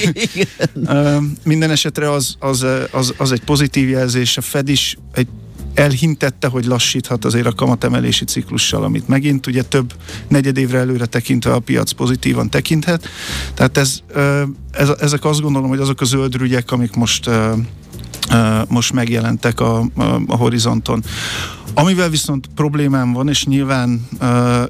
Ö, 0.84 1.16
Minden 1.44 1.70
esetre 1.70 2.10
az, 2.10 2.34
az, 2.38 2.66
az, 2.90 3.14
az 3.16 3.32
egy 3.32 3.44
pozitív 3.44 3.88
jelzés. 3.88 4.36
A 4.36 4.40
Fed 4.40 4.68
is 4.68 4.96
egy 5.12 5.28
elhintette, 5.74 6.48
hogy 6.48 6.64
lassíthat 6.64 7.24
azért 7.24 7.46
a 7.46 7.52
kamatemelési 7.52 8.24
ciklussal, 8.24 8.84
amit 8.84 9.08
megint 9.08 9.46
ugye 9.46 9.62
több 9.62 9.92
negyedévre 10.28 10.78
előre 10.78 11.06
tekintve 11.06 11.52
a 11.52 11.58
piac 11.58 11.90
pozitívan 11.90 12.50
tekinthet. 12.50 13.08
Tehát 13.54 13.76
ez, 13.76 13.98
ez, 14.70 14.88
ezek 15.00 15.24
azt 15.24 15.40
gondolom, 15.40 15.68
hogy 15.68 15.80
azok 15.80 16.00
a 16.00 16.04
zöld 16.04 16.36
rügyek, 16.36 16.70
amik 16.70 16.94
most 16.94 17.30
most 18.68 18.92
megjelentek 18.92 19.60
a, 19.60 19.78
a, 20.26 20.36
horizonton. 20.36 21.04
Amivel 21.74 22.08
viszont 22.08 22.46
problémám 22.54 23.12
van, 23.12 23.28
és 23.28 23.44
nyilván 23.44 24.08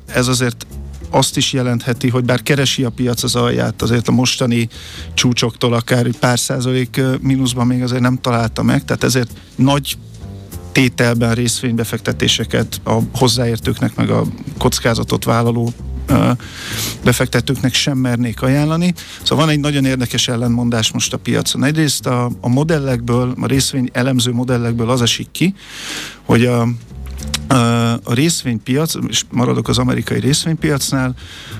ez 0.06 0.28
azért 0.28 0.66
azt 1.10 1.36
is 1.36 1.52
jelentheti, 1.52 2.08
hogy 2.08 2.24
bár 2.24 2.42
keresi 2.42 2.84
a 2.84 2.90
piac 2.90 3.22
az 3.22 3.34
alját, 3.34 3.82
azért 3.82 4.08
a 4.08 4.12
mostani 4.12 4.68
csúcsoktól 5.14 5.72
akár 5.72 6.06
egy 6.06 6.18
pár 6.18 6.38
százalék 6.38 7.00
mínuszban 7.20 7.66
még 7.66 7.82
azért 7.82 8.02
nem 8.02 8.18
találta 8.20 8.62
meg, 8.62 8.84
tehát 8.84 9.04
ezért 9.04 9.30
nagy 9.56 9.96
tételben 10.74 11.34
részvénybefektetéseket 11.34 12.80
a 12.84 12.98
hozzáértőknek, 13.12 13.94
meg 13.94 14.10
a 14.10 14.24
kockázatot 14.58 15.24
vállaló 15.24 15.72
befektetőknek 17.04 17.74
sem 17.74 17.98
mernék 17.98 18.42
ajánlani. 18.42 18.94
Szóval 19.22 19.44
van 19.44 19.54
egy 19.54 19.60
nagyon 19.60 19.84
érdekes 19.84 20.28
ellentmondás 20.28 20.92
most 20.92 21.12
a 21.12 21.16
piacon. 21.16 21.64
Egyrészt 21.64 22.06
a, 22.06 22.30
a 22.40 22.48
modellekből, 22.48 23.34
a 23.40 23.46
részvény 23.46 23.88
elemző 23.92 24.32
modellekből 24.32 24.90
az 24.90 25.02
esik 25.02 25.28
ki, 25.30 25.54
hogy 26.22 26.44
a, 26.44 26.68
a 28.02 28.14
részvénypiac, 28.14 28.94
és 29.08 29.22
maradok 29.30 29.68
az 29.68 29.78
amerikai 29.78 30.20
részvénypiacnál, 30.20 31.14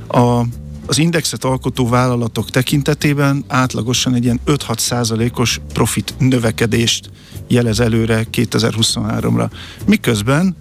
a 0.09 0.43
az 0.87 0.99
indexet 0.99 1.45
alkotó 1.45 1.89
vállalatok 1.89 2.51
tekintetében 2.51 3.45
átlagosan 3.49 4.15
egy 4.15 4.25
ilyen 4.25 4.41
5-6 4.47 4.79
százalékos 4.79 5.61
profit 5.73 6.15
növekedést 6.19 7.11
jelez 7.49 7.81
előre 7.81 8.27
2023-ra. 8.33 9.51
Miközben 9.87 10.57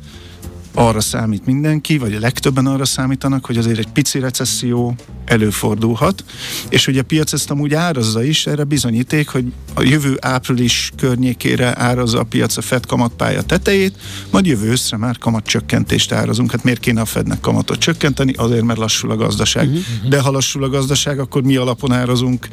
arra 0.74 1.02
számít 1.02 1.46
mindenki, 1.46 1.98
vagy 1.98 2.14
a 2.14 2.20
legtöbben 2.20 2.66
arra 2.66 2.86
számítanak, 2.86 3.46
hogy 3.46 3.58
azért 3.58 3.78
egy 3.78 3.92
pici 3.92 4.20
recesszió 4.20 4.96
előfordulhat, 5.26 6.24
és 6.70 6.88
ugye 6.88 7.00
a 7.00 7.04
piac 7.04 7.34
ezt 7.34 7.52
amúgy 7.52 7.74
árazza 7.74 8.24
is, 8.24 8.48
erre 8.48 8.64
bizonyíték, 8.64 9.30
hogy 9.30 9.46
a 9.74 9.82
jövő 9.82 10.18
április 10.22 10.92
környékére 10.98 11.74
árazza 11.80 12.20
a 12.20 12.24
piac 12.24 12.58
a 12.58 12.62
Fed 12.62 12.86
kamatpálya 12.86 13.42
tetejét, 13.42 13.98
majd 14.32 14.46
jövő 14.46 14.70
őszre 14.70 14.98
már 14.98 15.18
kamatcsökkentést 15.18 16.12
árazunk. 16.12 16.52
Hát 16.52 16.64
miért 16.64 16.80
kéne 16.80 17.02
a 17.02 17.06
Fednek 17.06 17.40
kamatot 17.40 17.78
csökkenteni? 17.78 18.34
Azért, 18.34 18.64
mert 18.64 18.80
lassul 18.80 19.12
a 19.12 19.16
gazdaság. 19.16 19.68
Uh-huh. 19.68 20.10
De 20.10 20.20
ha 20.20 20.32
lassul 20.32 20.64
a 20.64 20.70
gazdaság, 20.70 21.20
akkor 21.20 21.44
mi 21.44 21.56
alapon 21.56 21.92
árazunk 21.92 22.48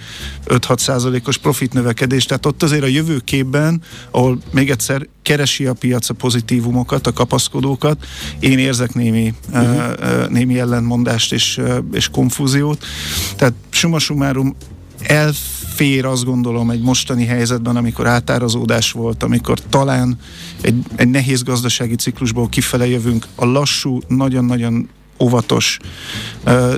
5-6 0.47 0.79
százalékos 0.79 1.37
profit 1.37 1.73
növekedést? 1.73 2.29
Tehát 2.29 2.47
ott 2.47 2.63
azért 2.63 2.83
a 2.83 2.87
jövőképben, 2.87 3.83
ahol 4.11 4.39
még 4.53 4.71
egyszer 4.71 5.07
keresi 5.23 5.67
a 5.67 5.73
piac 5.73 6.09
a 6.09 6.15
pozitívumokat, 6.15 7.07
a 7.07 7.13
kapaszkodókat, 7.13 8.07
én 8.39 8.59
érzek 8.59 8.95
némi, 8.95 9.35
uh-huh. 9.53 9.93
uh, 10.01 10.29
némi 10.29 10.59
ellentmondást 10.59 11.33
és, 11.33 11.57
uh, 11.57 11.77
és 11.93 12.09
konfúziót. 12.09 12.60
Tehát 13.37 13.55
summa 13.71 13.99
summarum 13.99 14.57
elfér 15.03 16.05
azt 16.05 16.25
gondolom 16.25 16.71
egy 16.71 16.83
mostani 16.83 17.25
helyzetben, 17.25 17.77
amikor 17.77 18.07
átárazódás 18.07 18.93
volt, 18.93 19.23
amikor 19.23 19.59
talán 19.69 20.19
egy, 20.61 20.75
egy 20.97 21.09
nehéz 21.09 21.43
gazdasági 21.43 21.95
ciklusból 21.95 22.49
kifele 22.49 22.87
jövünk, 22.87 23.27
a 23.35 23.45
lassú, 23.45 23.99
nagyon-nagyon 24.09 24.89
óvatos, 25.21 25.79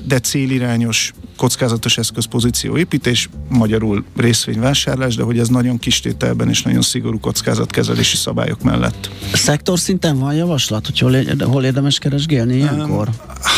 de 0.04 0.18
célirányos 0.18 1.12
kockázatos 1.42 1.98
eszközpozíció 1.98 2.76
építés, 2.76 3.28
magyarul 3.48 4.04
részvényvásárlás, 4.16 5.16
de 5.16 5.22
hogy 5.22 5.38
ez 5.38 5.48
nagyon 5.48 5.78
kis 5.78 6.00
tételben 6.00 6.48
és 6.48 6.62
nagyon 6.62 6.82
szigorú 6.82 7.20
kockázatkezelési 7.20 8.16
szabályok 8.16 8.62
mellett. 8.62 9.10
Szektor 9.32 9.78
szinten 9.78 10.18
van 10.18 10.34
javaslat, 10.34 10.86
hogy 10.86 10.98
hol, 10.98 11.14
hol 11.40 11.64
érdemes 11.64 11.98
keresgélni 11.98 12.54
ilyenkor? 12.54 13.08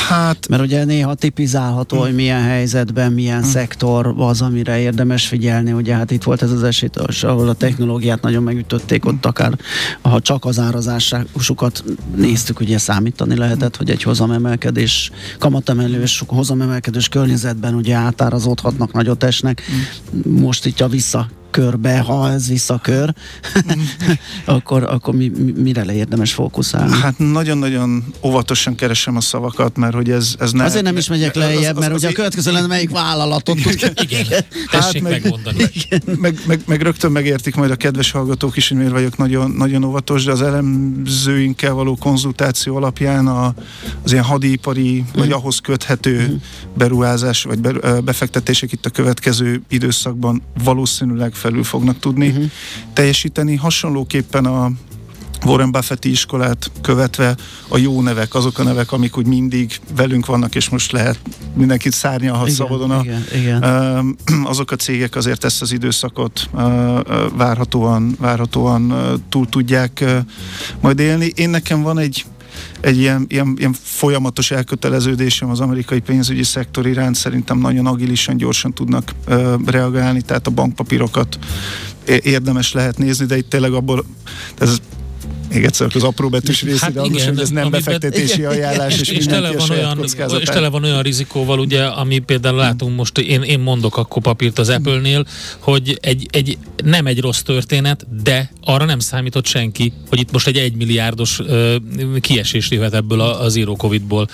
Hát... 0.08 0.48
Mert 0.48 0.62
ugye 0.62 0.84
néha 0.84 1.14
tipizálható, 1.14 2.00
hogy 2.00 2.14
milyen 2.14 2.42
helyzetben, 2.42 3.12
milyen 3.12 3.40
hmm. 3.40 3.50
szektor 3.50 4.14
az, 4.16 4.42
amire 4.42 4.78
érdemes 4.78 5.26
figyelni. 5.26 5.72
Ugye 5.72 5.94
hát 5.94 6.10
itt 6.10 6.22
volt 6.22 6.42
ez 6.42 6.50
az 6.50 6.62
eset, 6.62 6.96
ahol 7.22 7.48
a 7.48 7.54
technológiát 7.54 8.22
nagyon 8.22 8.42
megütötték, 8.42 9.06
ott 9.06 9.26
akár 9.26 9.58
ha 10.02 10.20
csak 10.20 10.44
az 10.44 10.58
árazásukat 10.58 11.84
néztük, 12.16 12.60
ugye 12.60 12.78
számítani 12.78 13.36
lehetett, 13.36 13.76
hogy 13.76 13.90
egy 13.90 14.02
hozamemelkedés, 14.02 15.10
kamatemelős, 15.38 16.22
hozamemelkedős 16.26 17.08
környezetben 17.08 17.73
ugye 17.74 17.94
átárazódhatnak, 17.94 18.92
nagyot 18.92 19.24
esnek. 19.24 19.62
Mm. 19.72 20.32
Most 20.40 20.66
itt 20.66 20.80
a 20.80 20.88
vissza 20.88 21.28
körbe, 21.54 21.98
ha 21.98 22.30
ez 22.30 22.48
visszakör, 22.48 23.14
akkor, 24.44 24.82
akkor 24.82 25.14
mi, 25.14 25.28
mi, 25.28 25.52
mire 25.56 25.84
le 25.84 25.94
érdemes 25.94 26.32
fókuszálni? 26.32 26.92
Hát 27.00 27.18
nagyon-nagyon 27.18 28.04
óvatosan 28.22 28.74
keresem 28.74 29.16
a 29.16 29.20
szavakat, 29.20 29.76
mert 29.76 29.94
hogy 29.94 30.10
ez, 30.10 30.34
ez 30.38 30.52
ne... 30.52 30.64
Azért 30.64 30.84
nem 30.84 30.96
is 30.96 31.08
megyek 31.08 31.34
lejjebb, 31.34 31.78
mert 31.78 31.92
az, 31.92 31.98
ugye 31.98 32.08
a 32.08 32.12
következő 32.12 32.52
lenne 32.52 32.66
melyik 32.66 32.90
vállalatot. 32.90 33.58
Igen, 33.58 33.92
igen. 34.02 34.26
Hát 34.66 35.00
meg, 35.00 35.12
megmondani. 35.12 35.64
Meg, 36.04 36.38
meg, 36.46 36.60
meg, 36.66 36.82
rögtön 36.82 37.12
megértik 37.12 37.54
majd 37.54 37.70
a 37.70 37.76
kedves 37.76 38.10
hallgatók 38.10 38.56
is, 38.56 38.68
hogy 38.68 38.76
miért 38.76 38.92
vagyok 38.92 39.16
nagyon, 39.16 39.50
nagyon 39.50 39.84
óvatos, 39.84 40.24
de 40.24 40.32
az 40.32 40.42
elemzőinkkel 40.42 41.72
való 41.72 41.96
konzultáció 41.96 42.76
alapján 42.76 43.26
a, 43.26 43.54
az 44.02 44.12
ilyen 44.12 44.24
hadipari, 44.24 45.00
mm. 45.00 45.18
vagy 45.18 45.32
ahhoz 45.32 45.58
köthető 45.58 46.28
mm. 46.28 46.34
beruházás, 46.74 47.42
vagy 47.42 47.60
befektetések 48.04 48.72
itt 48.72 48.86
a 48.86 48.90
következő 48.90 49.62
időszakban 49.68 50.42
valószínűleg 50.64 51.34
felül 51.44 51.64
fognak 51.64 51.98
tudni 51.98 52.28
uh-huh. 52.28 52.50
teljesíteni. 52.92 53.56
Hasonlóképpen 53.56 54.44
a 54.44 54.70
Warren 55.44 55.70
Buffetti 55.70 56.10
iskolát 56.10 56.70
követve 56.80 57.36
a 57.68 57.78
jó 57.78 58.02
nevek, 58.02 58.34
azok 58.34 58.58
a 58.58 58.62
nevek, 58.62 58.92
amik 58.92 59.16
úgy 59.16 59.26
mindig 59.26 59.80
velünk 59.96 60.26
vannak, 60.26 60.54
és 60.54 60.68
most 60.68 60.92
lehet 60.92 61.18
mindenkit 61.54 61.92
szárnyalhat 61.92 62.46
igen, 62.46 62.56
szabadon. 62.56 62.90
A, 62.90 63.00
igen, 63.02 63.24
igen. 63.34 63.62
azok 64.52 64.70
a 64.70 64.76
cégek 64.76 65.16
azért 65.16 65.44
ezt 65.44 65.62
az 65.62 65.72
időszakot 65.72 66.50
várhatóan, 67.36 68.16
várhatóan 68.20 68.94
túl 69.28 69.48
tudják 69.48 70.04
majd 70.80 70.98
élni. 70.98 71.32
Én 71.34 71.50
nekem 71.50 71.82
van 71.82 71.98
egy 71.98 72.24
egy 72.80 72.98
ilyen, 72.98 73.24
ilyen, 73.28 73.54
ilyen 73.58 73.74
folyamatos 73.82 74.50
elköteleződésem 74.50 75.50
az 75.50 75.60
amerikai 75.60 76.00
pénzügyi 76.00 76.42
szektor 76.42 76.86
iránt 76.86 77.14
szerintem 77.14 77.58
nagyon 77.58 77.86
agilisan, 77.86 78.36
gyorsan 78.36 78.72
tudnak 78.72 79.12
ö, 79.26 79.54
reagálni, 79.66 80.20
tehát 80.22 80.46
a 80.46 80.50
bankpapírokat 80.50 81.38
érdemes 82.04 82.72
lehet 82.72 82.98
nézni, 82.98 83.26
de 83.26 83.36
itt 83.36 83.48
tényleg 83.48 83.72
abból, 83.72 84.04
ez 84.58 84.78
még 85.54 85.64
egyszer 85.64 85.90
az 85.94 86.02
apró 86.02 86.28
betűs 86.28 86.62
rész, 86.62 86.80
hát 86.80 86.92
de 86.92 87.02
igen, 87.04 87.28
hogy 87.28 87.40
ez 87.40 87.50
nem 87.50 87.70
befektetési 87.70 88.40
bet, 88.40 88.50
ajánlás, 88.50 89.00
és, 89.00 89.08
és, 89.08 89.26
tele 89.26 89.52
van 89.52 89.70
olyan, 89.70 90.04
és 90.40 90.46
tele 90.46 90.68
van 90.68 90.84
olyan 90.84 91.02
rizikóval, 91.02 91.58
ugye, 91.58 91.84
ami 91.84 92.18
például 92.18 92.56
látunk 92.56 92.96
most, 92.96 93.18
én, 93.18 93.42
én 93.42 93.60
mondok 93.60 93.96
akkor 93.96 94.22
papírt 94.22 94.58
az 94.58 94.68
Apple-nél, 94.68 95.26
hogy 95.58 95.98
egy, 96.00 96.28
egy, 96.30 96.58
nem 96.84 97.06
egy 97.06 97.20
rossz 97.20 97.40
történet, 97.40 98.06
de 98.22 98.50
arra 98.64 98.84
nem 98.84 98.98
számított 98.98 99.46
senki, 99.46 99.92
hogy 100.08 100.18
itt 100.20 100.32
most 100.32 100.46
egy 100.46 100.56
egymilliárdos 100.56 101.40
ö, 101.46 101.76
kiesés 102.20 102.70
jöhet 102.70 102.94
ebből 102.94 103.20
a, 103.20 103.42
a 103.42 103.48
zero 103.48 103.76
Covid-ból. 103.76 104.28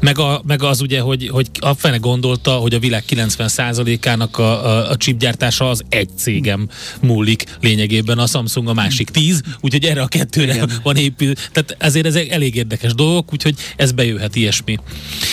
Meg, 0.00 0.18
a, 0.18 0.42
meg 0.46 0.62
az 0.62 0.80
ugye, 0.80 1.00
hogy, 1.00 1.28
hogy 1.28 1.50
a 1.60 1.74
fene 1.74 1.96
gondolta, 1.96 2.50
hogy 2.50 2.74
a 2.74 2.78
világ 2.78 3.04
90%-ának 3.08 4.38
a, 4.38 4.66
a, 4.66 4.90
a 4.90 4.96
chipgyártása 4.96 5.70
az 5.70 5.82
egy 5.88 6.08
cégem 6.16 6.68
múlik 7.00 7.44
lényegében, 7.60 8.18
a 8.18 8.26
Samsung 8.26 8.68
a 8.68 8.74
másik 8.74 9.10
tíz, 9.10 9.40
úgyhogy 9.60 9.84
erre 9.84 10.02
a 10.02 10.06
kettőre 10.06 10.55
igen. 10.64 10.80
van 10.82 10.96
épül. 10.96 11.34
Tehát 11.52 11.76
ezért 11.78 12.06
ezek 12.06 12.30
elég 12.30 12.54
érdekes 12.54 12.94
dolgok, 12.94 13.32
úgyhogy 13.32 13.54
ez 13.76 13.92
bejöhet 13.92 14.36
ilyesmi. 14.36 14.78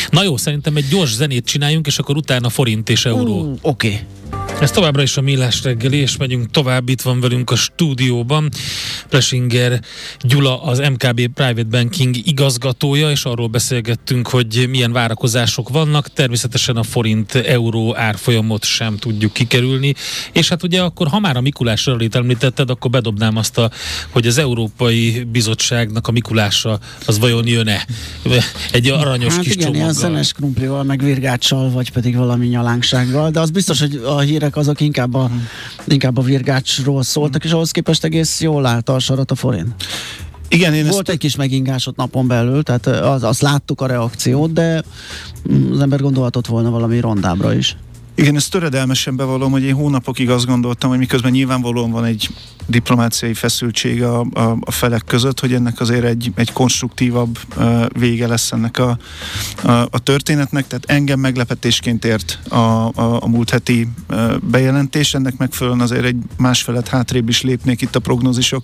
Na 0.10 0.24
jó, 0.24 0.38
szerintem 0.38 0.76
egy 0.76 0.88
gyors 0.88 1.14
zenét 1.14 1.46
csináljunk, 1.46 1.88
és 1.88 2.00
akkor 2.00 2.16
utána 2.16 2.50
forint 2.50 2.90
és 2.90 3.06
euró. 3.06 3.42
Uh, 3.42 3.58
Oké. 3.62 3.88
Okay. 3.88 4.00
Ez 4.64 4.72
továbbra 4.72 5.02
is 5.02 5.18
a 5.18 5.22
Millás 5.22 5.64
reggeli, 5.64 5.98
és 5.98 6.18
megyünk 6.18 6.52
tovább, 6.52 6.90
itt 6.90 7.02
van 7.02 7.20
velünk 7.20 7.52
a 7.52 7.56
stúdióban. 7.56 8.50
Plesinger 9.10 9.82
Gyula, 10.22 10.64
az 10.64 10.80
MKB 10.80 11.28
Private 11.28 11.64
Banking 11.64 12.16
igazgatója, 12.28 13.10
és 13.10 13.24
arról 13.24 13.48
beszélgettünk, 13.48 14.28
hogy 14.28 14.66
milyen 14.70 14.92
várakozások 14.92 15.70
vannak. 15.70 16.14
Természetesen 16.14 16.76
a 16.76 16.84
forint-euró 16.84 17.96
árfolyamot 17.96 18.64
sem 18.64 18.98
tudjuk 18.98 19.34
kikerülni. 19.34 19.94
És 20.32 20.50
hát 20.50 20.64
ugye 20.64 20.82
akkor, 20.82 21.08
ha 21.08 21.20
már 21.20 21.38
a 21.38 21.42
Mikulás 21.42 21.86
rallit 21.86 22.16
említetted, 22.16 22.70
akkor 22.70 22.92
bedobnám 22.92 23.38
azt, 23.38 23.58
a, 23.58 23.72
hogy 24.10 24.28
az 24.28 24.38
Európai 24.38 25.28
Bizottságnak 25.32 26.08
a 26.08 26.12
Mikulása 26.12 26.80
az 27.06 27.20
vajon 27.20 27.48
jön-e? 27.48 27.88
Egy 28.72 28.88
aranyos 28.88 29.34
hát 29.34 29.44
kis 29.44 29.52
igen, 29.52 29.66
csomaggal. 29.66 29.82
ilyen 29.82 29.94
szenes 29.94 30.32
krumplival, 30.32 30.84
meg 30.84 31.04
virgáccsal, 31.04 31.70
vagy 31.70 31.92
pedig 31.92 32.16
valami 32.16 32.48
nyalánksággal, 32.48 33.32
de 33.32 33.40
az 33.40 33.50
biztos, 33.50 33.80
hogy 33.80 34.02
a 34.06 34.23
hírek 34.24 34.56
azok 34.56 34.82
inkább 34.82 35.14
a, 35.14 35.30
inkább 35.86 36.18
a 36.18 36.22
virgácsról 36.22 37.04
szóltak, 37.04 37.44
és 37.44 37.52
ahhoz 37.52 37.72
képest 37.72 38.04
egész 38.04 38.42
jól 38.42 38.66
állt 38.66 38.90
a 38.90 39.00
sarat 39.00 39.32
a 39.32 39.36
forint. 39.36 39.76
Igen, 40.48 40.74
én 40.74 40.88
Volt 40.88 41.00
ezt... 41.00 41.10
egy 41.10 41.18
kis 41.18 41.36
megingásot 41.36 41.96
napon 41.96 42.28
belül, 42.28 42.64
tehát 42.64 42.88
az, 42.88 43.24
azt 43.24 43.42
láttuk 43.42 43.82
a 43.82 43.86
reakciót, 43.86 44.54
de 44.54 44.84
az 45.72 45.80
ember 45.80 46.02
gondolhatott 46.02 46.48
volna 46.48 46.70
valami 46.70 47.00
rondábra 47.00 47.54
is. 47.54 47.78
Igen, 48.16 48.36
ezt 48.36 48.52
töredelmesen 48.52 49.16
bevallom, 49.16 49.52
hogy 49.52 49.64
én 49.64 49.74
hónapokig 49.74 50.30
azt 50.30 50.46
gondoltam, 50.46 50.90
hogy 50.90 51.00
miközben 51.00 51.32
nyilvánvalóan 51.32 51.92
van 51.92 52.06
egy 52.06 52.30
diplomáciai 52.68 53.34
feszültség 53.34 54.04
a, 54.04 54.20
a, 54.20 54.58
a 54.62 54.72
felek 54.72 55.04
között, 55.06 55.40
hogy 55.40 55.54
ennek 55.54 55.80
azért 55.80 56.04
egy, 56.04 56.32
egy 56.36 56.52
konstruktívabb 56.52 57.40
uh, 57.58 57.86
vége 58.00 58.28
lesz 58.28 58.52
ennek 58.52 58.78
a, 58.80 58.98
a, 59.64 59.72
a 59.72 60.00
történetnek. 60.04 60.68
Tehát 60.68 60.86
engem 60.86 61.20
meglepetésként 61.20 62.06
ért 62.06 62.40
a, 62.48 62.56
a, 62.56 63.22
a 63.22 63.28
múlt 63.28 63.50
heti 63.50 63.88
uh, 64.10 64.38
bejelentés, 64.38 65.14
ennek 65.14 65.38
megfelelően 65.38 65.82
azért 65.82 66.06
egy 66.06 66.18
másfelet 66.38 66.88
hátrébb 66.88 67.30
is 67.30 67.42
lépnék 67.42 67.82
itt 67.82 67.96
a 67.96 68.00
prognózisok 68.00 68.64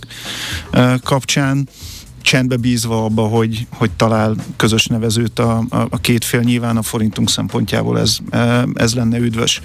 uh, 0.74 1.00
kapcsán 1.00 1.68
csendbe 2.22 2.56
bízva 2.56 3.04
abba, 3.04 3.28
hogy, 3.28 3.68
hogy 3.70 3.92
talál 3.92 4.36
közös 4.56 4.86
nevezőt 4.86 5.40
a, 5.40 5.64
a, 5.70 5.78
a 5.90 5.98
két 5.98 6.24
fél, 6.24 6.40
nyilván 6.40 6.78
a 6.78 6.82
forintunk 6.82 7.30
szempontjából 7.30 8.00
ez, 8.00 8.18
e, 8.30 8.66
ez 8.74 8.94
lenne 8.94 9.18
üdvös. 9.18 9.62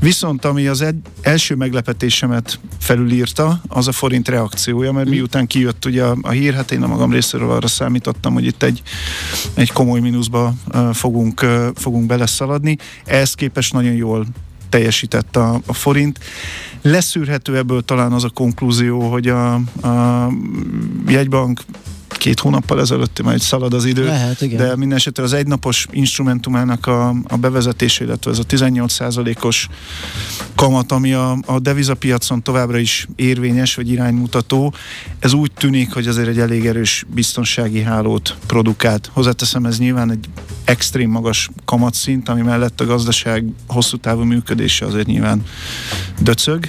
Viszont 0.00 0.44
ami 0.44 0.66
az 0.66 0.80
egy, 0.80 0.96
első 1.20 1.54
meglepetésemet 1.54 2.60
felülírta, 2.80 3.60
az 3.68 3.88
a 3.88 3.92
forint 3.92 4.28
reakciója, 4.28 4.92
mert 4.92 5.08
miután 5.08 5.46
kijött 5.46 5.84
ugye 5.84 6.04
a, 6.04 6.16
a 6.22 6.30
hír, 6.30 6.54
hát 6.54 6.70
én 6.70 6.82
a 6.82 6.86
magam 6.86 7.12
részéről 7.12 7.50
arra 7.50 7.66
számítottam, 7.66 8.32
hogy 8.32 8.44
itt 8.44 8.62
egy, 8.62 8.82
egy 9.54 9.72
komoly 9.72 10.00
mínuszba 10.00 10.54
e, 10.70 10.92
fogunk, 10.92 11.42
e, 11.42 11.70
fogunk 11.74 12.06
beleszaladni. 12.06 12.76
Ehhez 13.04 13.34
képest 13.34 13.72
nagyon 13.72 13.92
jól 13.92 14.26
teljesített 14.68 15.36
a, 15.36 15.60
a 15.66 15.72
forint. 15.72 16.18
Leszűrhető 16.82 17.56
ebből 17.56 17.82
talán 17.82 18.12
az 18.12 18.24
a 18.24 18.30
konklúzió, 18.30 19.10
hogy 19.10 19.28
a, 19.28 19.54
a 19.82 20.28
jegybank 21.06 21.60
két 22.18 22.40
hónappal 22.40 22.80
ezelőtt, 22.80 23.22
majd 23.22 23.40
szalad 23.40 23.74
az 23.74 23.84
idő. 23.84 24.04
Lehet, 24.04 24.40
igen. 24.40 24.58
De 24.58 24.76
minden 24.76 24.98
esetre 24.98 25.22
az 25.22 25.32
egynapos 25.32 25.86
instrumentumának 25.90 26.86
a, 26.86 27.08
a 27.08 27.36
bevezetése, 27.36 28.04
illetve 28.04 28.30
ez 28.30 28.38
a 28.38 28.44
18%-os 28.44 29.68
kamat, 30.58 30.92
ami 30.92 31.12
a, 31.12 31.38
a 31.46 31.58
devizapiacon 31.58 32.42
továbbra 32.42 32.78
is 32.78 33.08
érvényes, 33.16 33.74
vagy 33.74 33.90
iránymutató, 33.90 34.74
ez 35.18 35.32
úgy 35.32 35.52
tűnik, 35.52 35.92
hogy 35.92 36.06
azért 36.06 36.28
egy 36.28 36.38
elég 36.38 36.66
erős 36.66 37.04
biztonsági 37.14 37.82
hálót 37.82 38.36
produkált. 38.46 39.10
Hozzáteszem, 39.12 39.64
ez 39.64 39.78
nyilván 39.78 40.10
egy 40.10 40.28
extrém 40.64 41.10
magas 41.10 41.50
kamatszint, 41.64 42.28
ami 42.28 42.42
mellett 42.42 42.80
a 42.80 42.86
gazdaság 42.86 43.44
hosszú 43.66 43.96
távú 43.96 44.22
működése 44.22 44.86
azért 44.86 45.06
nyilván 45.06 45.42
döcög, 46.20 46.68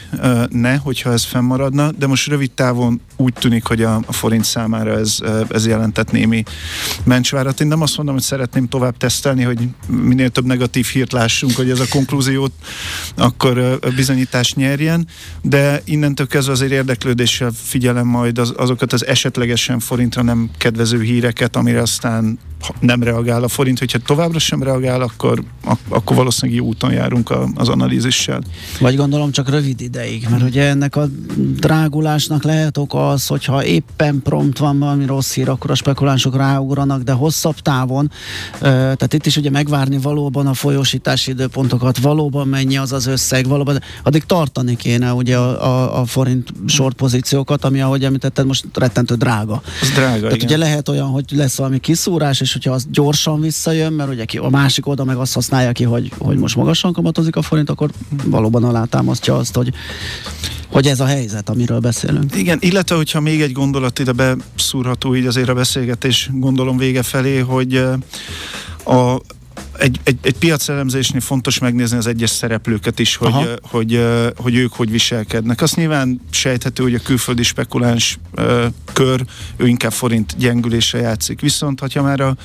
ne, 0.50 0.76
hogyha 0.76 1.12
ez 1.12 1.24
fennmaradna, 1.24 1.92
de 1.92 2.08
most 2.08 2.28
rövid 2.28 2.52
távon 2.52 3.02
úgy 3.16 3.34
tűnik, 3.34 3.66
hogy 3.66 3.82
a, 3.82 4.02
a 4.06 4.14
forint 4.14 4.44
számára 4.44 4.98
ez, 4.98 5.18
ez 5.50 5.68
jelentett 5.68 6.12
némi 6.12 6.44
mencsvárat. 7.04 7.62
Én 7.62 7.68
nem 7.68 7.82
azt 7.82 7.98
mondom, 7.98 8.16
hogy 8.16 8.24
szeretném 8.24 8.68
tovább 8.68 8.98
tesztelni, 8.98 9.44
hogy 9.44 9.68
minél 9.88 10.30
több 10.30 10.46
negatív 10.46 10.86
hírt 10.86 11.12
lássunk, 11.12 11.56
hogy 11.56 11.70
ez 11.70 11.80
a 11.80 11.88
konklúziót 11.90 12.52
akkor 13.16 13.79
bizonyítást 13.96 14.56
nyerjen, 14.56 15.08
de 15.42 15.82
innentől 15.86 16.28
kezdve 16.28 16.54
azért 16.54 16.72
érdeklődéssel 16.72 17.52
figyelem 17.64 18.08
majd 18.08 18.38
az, 18.38 18.54
azokat 18.58 18.94
az 18.94 19.06
esetlegesen 19.06 19.80
forintra 19.80 20.22
nem 20.22 20.50
kedvező 20.58 21.02
híreket, 21.02 21.56
amire 21.56 21.82
aztán 21.82 22.40
nem 22.80 23.04
reagál 23.04 23.44
a 23.44 23.48
forint, 23.48 23.80
hogyha 23.80 23.98
továbbra 23.98 24.40
sem 24.40 24.64
reagál, 24.64 25.02
akkor, 25.02 25.44
akkor 25.90 26.16
valószínűleg 26.16 26.62
jó 26.62 26.68
úton 26.68 26.92
járunk 26.92 27.30
a, 27.30 27.48
az 27.56 27.70
analízissel. 27.70 28.42
Vagy 28.80 28.96
gondolom 28.96 29.32
csak 29.32 29.50
rövid 29.50 29.82
ideig, 29.82 30.28
mert 30.30 30.44
ugye 30.44 30.68
ennek 30.68 30.96
a 30.96 31.06
drágulásnak 31.38 32.44
lehet 32.44 32.78
oka 32.78 33.10
az, 33.10 33.28
hogyha 33.28 33.66
éppen 33.66 34.22
prompt 34.24 34.58
van 34.58 34.80
valami 34.80 35.06
rossz 35.06 35.34
hír, 35.34 35.50
akkor 35.50 35.72
a 35.72 35.76
spekulánsok 35.76 36.36
ráugranak, 36.36 37.02
de 37.02 37.12
hosszabb 37.12 37.60
távon, 37.60 38.12
tehát 38.60 39.14
itt 39.14 39.26
is 39.26 39.38
ugye 39.38 39.50
megvárni 39.50 39.98
valóban 39.98 40.48
a 40.48 40.54
folyósítási 40.54 41.32
időpontokat, 41.32 41.98
valóban 41.98 42.48
mennyi 42.48 42.78
az 42.78 42.92
az 42.92 43.06
összeg, 43.06 43.48
valóban, 43.48 43.82
addig 44.04 44.24
tartani 44.24 44.76
kéne 44.76 45.14
ugye 45.14 45.38
a, 45.38 45.66
a, 45.66 46.00
a 46.00 46.06
forint 46.06 46.54
short 46.68 46.96
pozíciókat, 46.96 47.66
ami 47.66 47.82
ahogy 47.82 48.04
említetted 48.04 48.46
most 48.46 48.66
rettentő 48.74 49.16
drága. 49.16 49.62
Ez 49.82 49.90
drága, 49.90 50.20
Tehát 50.20 50.36
igen. 50.36 50.48
ugye 50.48 50.58
lehet 50.58 50.90
olyan, 50.90 51.08
hogy 51.08 51.26
lesz 51.32 51.58
valami 51.58 51.80
kiszúrás, 51.80 52.42
és 52.42 52.49
hogyha 52.54 52.72
az 52.72 52.88
gyorsan 52.92 53.42
visszajön, 53.42 53.94
mert 53.94 54.10
ugye 54.10 54.26
ki, 54.26 54.38
a 54.38 54.50
másik 54.50 54.88
oldal 54.88 55.06
meg 55.06 55.18
azt 55.18 55.34
használja 55.34 55.72
ki, 55.72 55.84
hogy, 55.84 56.12
hogy 56.18 56.38
most 56.38 56.56
magasan 56.56 56.94
kamatozik 56.94 57.36
a 57.36 57.42
forint, 57.42 57.70
akkor 57.70 57.90
valóban 58.26 58.64
alátámasztja 58.64 59.38
azt, 59.38 59.56
hogy, 59.56 59.74
hogy 60.68 60.88
ez 60.88 61.00
a 61.00 61.06
helyzet, 61.06 61.50
amiről 61.50 61.80
beszélünk. 61.80 62.36
Igen, 62.36 62.58
illetve 62.62 62.96
hogyha 62.96 63.20
még 63.20 63.42
egy 63.42 63.52
gondolat 63.52 64.00
ide 64.00 64.12
beszúrható 64.12 65.16
így 65.16 65.26
azért 65.26 65.50
a 65.50 65.54
beszélgetés 65.54 66.30
gondolom 66.34 66.78
vége 66.78 67.04
felé, 67.04 67.38
hogy 67.38 67.76
a 68.86 69.20
egy, 69.80 70.00
egy, 70.04 70.18
egy 70.22 70.38
piacelemzésnél 70.38 71.22
fontos 71.22 71.60
megnézni 71.60 71.98
az 71.98 72.08
egyes 72.08 72.30
szereplőket 72.30 73.00
is, 73.00 73.16
hogy, 73.16 73.34
hogy, 73.34 73.60
hogy, 73.62 74.02
hogy 74.38 74.56
ők 74.56 74.74
hogy 74.74 74.92
viselkednek. 74.92 75.62
Azt 75.62 75.76
nyilván 75.76 76.22
sejthető, 76.30 76.84
hogy 76.84 76.94
a 76.94 77.00
külföldi 77.00 77.44
spekuláns 77.44 78.20
uh, 78.36 78.66
kör, 78.94 79.26
ő 79.58 79.68
inkább 79.68 79.92
forint 79.92 80.36
gyengülésre 80.38 81.00
játszik. 81.00 81.42
Viszont, 81.42 81.80
ha 81.94 82.02
már 82.02 82.20
a 82.20 82.36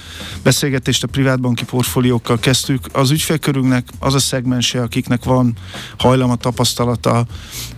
beszélgetést 0.43 1.03
a 1.03 1.07
privátbanki 1.07 1.65
portfóliókkal 1.65 2.39
kezdtük, 2.39 2.87
az 2.93 3.11
ügyfélkörünknek 3.11 3.89
az 3.99 4.15
a 4.15 4.19
szegmense, 4.19 4.83
akiknek 4.83 5.25
van 5.25 5.57
hajlama, 5.99 6.37
tapasztalata 6.37 7.27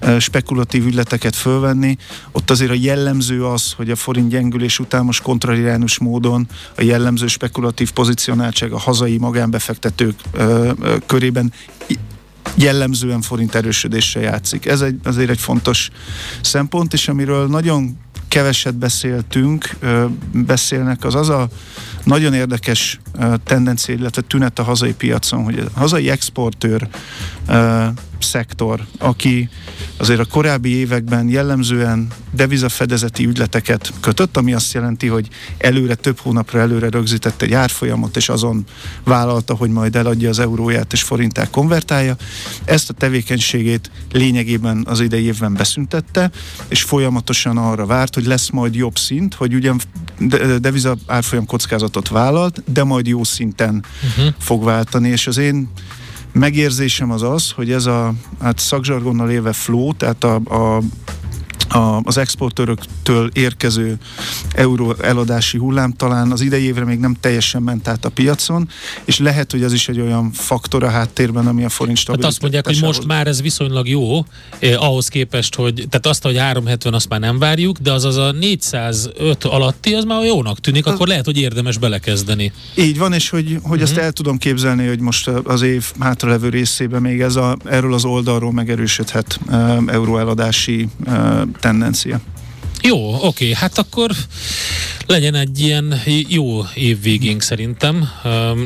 uh, 0.02 0.18
spekulatív 0.18 0.86
ügyleteket 0.86 1.36
fölvenni, 1.36 1.96
ott 2.32 2.50
azért 2.50 2.70
a 2.70 2.76
jellemző 2.80 3.44
az, 3.44 3.72
hogy 3.72 3.90
a 3.90 3.96
forint 3.96 4.28
gyengülés 4.28 4.78
után 4.78 5.04
most 5.04 5.22
kontrariránus 5.22 5.98
módon 5.98 6.48
a 6.76 6.82
jellemző 6.82 7.26
spekulatív 7.26 7.92
pozicionáltság 7.92 8.72
a 8.72 8.78
hazai 8.78 9.18
magán 9.18 9.45
magánbefektetők 9.46 10.20
ö, 10.32 10.72
ö, 10.80 10.96
körében 11.06 11.52
jellemzően 12.54 13.20
forint 13.20 13.54
erősödésre 13.54 14.20
játszik. 14.20 14.66
Ez 14.66 14.80
egy, 14.80 14.98
azért 15.04 15.30
egy 15.30 15.38
fontos 15.38 15.90
szempont, 16.40 16.92
és 16.92 17.08
amiről 17.08 17.46
nagyon 17.46 17.98
keveset 18.28 18.74
beszéltünk, 18.74 19.76
beszélnek, 20.32 21.04
az 21.04 21.14
az 21.14 21.28
a 21.28 21.48
nagyon 22.04 22.34
érdekes 22.34 23.00
tendencia, 23.44 23.94
illetve 23.94 24.22
tünet 24.22 24.58
a 24.58 24.62
hazai 24.62 24.94
piacon, 24.94 25.44
hogy 25.44 25.58
a 25.58 25.78
hazai 25.78 26.10
exportőr 26.10 26.88
szektor, 28.22 28.86
aki 28.98 29.48
azért 29.96 30.20
a 30.20 30.24
korábbi 30.24 30.74
években 30.74 31.28
jellemzően 31.28 32.08
devizafedezeti 32.30 33.26
ügyleteket 33.26 33.92
kötött, 34.00 34.36
ami 34.36 34.54
azt 34.54 34.72
jelenti, 34.72 35.06
hogy 35.06 35.28
előre, 35.58 35.94
több 35.94 36.18
hónapra 36.18 36.60
előre 36.60 36.88
rögzített 36.90 37.42
egy 37.42 37.52
árfolyamot, 37.52 38.16
és 38.16 38.28
azon 38.28 38.64
vállalta, 39.04 39.54
hogy 39.54 39.70
majd 39.70 39.96
eladja 39.96 40.28
az 40.28 40.38
euróját 40.38 40.92
és 40.92 41.02
forintát 41.02 41.50
konvertálja. 41.50 42.16
Ezt 42.64 42.90
a 42.90 42.92
tevékenységét 42.92 43.90
lényegében 44.12 44.84
az 44.88 45.00
idei 45.00 45.24
évben 45.24 45.54
beszüntette, 45.54 46.30
és 46.68 46.82
folyamatosan 46.82 47.56
arra 47.58 47.86
várt, 47.86 48.14
hogy 48.14 48.26
lesz 48.26 48.50
majd 48.50 48.74
jobb 48.74 48.98
szint, 48.98 49.34
hogy 49.34 49.54
ugyan 49.54 49.80
deviza 50.60 50.96
árfolyam 51.06 51.46
kockázatot 51.46 52.08
vállalt, 52.08 52.62
de 52.72 52.84
majd 52.84 53.06
jó 53.06 53.24
szinten 53.24 53.84
uh-huh. 54.02 54.34
fog 54.38 54.64
váltani, 54.64 55.08
és 55.08 55.26
az 55.26 55.36
én 55.36 55.68
megérzésem 56.38 57.10
az 57.10 57.22
az, 57.22 57.50
hogy 57.50 57.72
ez 57.72 57.86
a 57.86 58.12
hát 58.40 58.58
szakzsargonnal 58.58 59.30
élve 59.30 59.52
flow, 59.52 59.92
tehát 59.92 60.24
a, 60.24 60.34
a 60.34 60.82
a, 61.68 62.00
az 62.02 62.16
exportőröktől 62.16 63.30
érkező 63.32 63.98
euró 64.54 64.94
eladási 65.02 65.58
hullám 65.58 65.92
talán 65.92 66.32
az 66.32 66.40
idei 66.40 66.62
évre 66.62 66.84
még 66.84 66.98
nem 66.98 67.16
teljesen 67.20 67.62
ment 67.62 67.88
át 67.88 68.04
a 68.04 68.08
piacon, 68.08 68.68
és 69.04 69.18
lehet, 69.18 69.50
hogy 69.50 69.62
ez 69.62 69.72
is 69.72 69.88
egy 69.88 70.00
olyan 70.00 70.32
faktor 70.32 70.82
a 70.84 70.90
háttérben, 70.90 71.46
ami 71.46 71.64
a 71.64 71.68
forint 71.68 71.94
Hát 72.06 72.24
azt 72.24 72.40
mondják, 72.40 72.66
hogy 72.66 72.80
most 72.80 73.06
már 73.06 73.26
ez 73.26 73.42
viszonylag 73.42 73.88
jó, 73.88 74.24
eh, 74.58 74.82
ahhoz 74.82 75.08
képest, 75.08 75.54
hogy, 75.54 75.74
tehát 75.74 76.06
azt, 76.06 76.22
hogy 76.22 76.36
370 76.36 76.94
azt 76.94 77.08
már 77.08 77.20
nem 77.20 77.38
várjuk, 77.38 77.78
de 77.78 77.92
az 77.92 78.04
az 78.04 78.16
a 78.16 78.32
405 78.32 79.44
alatti, 79.44 79.94
az 79.94 80.04
már 80.04 80.24
jónak 80.24 80.60
tűnik, 80.60 80.86
akkor 80.86 81.06
lehet, 81.06 81.24
hogy 81.24 81.38
érdemes 81.38 81.78
belekezdeni. 81.78 82.52
Így 82.74 82.98
van, 82.98 83.12
és 83.12 83.28
hogy, 83.28 83.46
hogy 83.46 83.58
uh-huh. 83.62 83.82
azt 83.82 83.96
el 83.96 84.12
tudom 84.12 84.38
képzelni, 84.38 84.86
hogy 84.86 85.00
most 85.00 85.28
az 85.28 85.62
év 85.62 85.84
hátralevő 85.98 86.48
részében 86.48 87.00
még 87.00 87.20
ez 87.20 87.36
a, 87.36 87.56
erről 87.64 87.94
az 87.94 88.04
oldalról 88.04 88.52
megerősödhet 88.52 89.38
uh, 89.46 89.76
euróeladási 89.86 90.88
uh, 91.06 91.40
tendencia. 91.56 92.20
Jó, 92.86 93.18
oké, 93.20 93.52
hát 93.52 93.78
akkor 93.78 94.10
legyen 95.06 95.34
egy 95.34 95.60
ilyen 95.60 96.00
jó 96.28 96.64
év 96.74 97.02
végénk 97.02 97.42
szerintem, 97.42 98.08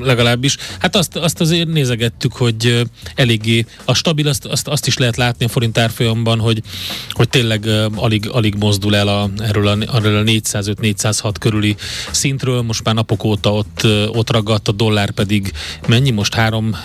legalábbis. 0.02 0.56
Hát 0.78 0.96
azt, 0.96 1.16
azt 1.16 1.40
azért 1.40 1.68
nézegettük, 1.68 2.32
hogy 2.32 2.82
eléggé 3.14 3.66
a 3.84 3.94
stabil, 3.94 4.28
azt, 4.28 4.44
azt, 4.44 4.68
azt 4.68 4.86
is 4.86 4.96
lehet 4.98 5.16
látni 5.16 5.44
a 5.44 5.48
forint 5.48 5.78
árfolyamban, 5.78 6.38
hogy, 6.38 6.62
hogy 7.10 7.28
tényleg 7.28 7.68
alig, 7.94 8.28
alig 8.28 8.54
mozdul 8.54 8.96
el 8.96 9.08
a, 9.08 9.30
erről 9.38 9.66
a, 9.66 9.76
erről 9.94 10.16
a 10.16 10.22
405-406 10.22 11.34
körüli 11.40 11.76
szintről, 12.10 12.62
most 12.62 12.84
már 12.84 12.94
napok 12.94 13.24
óta 13.24 13.52
ott, 13.52 13.86
ott 14.08 14.30
ragadt, 14.30 14.68
a 14.68 14.72
dollár 14.72 15.10
pedig 15.10 15.52
mennyi 15.86 16.10
most? 16.10 16.34
3, 16.34 16.76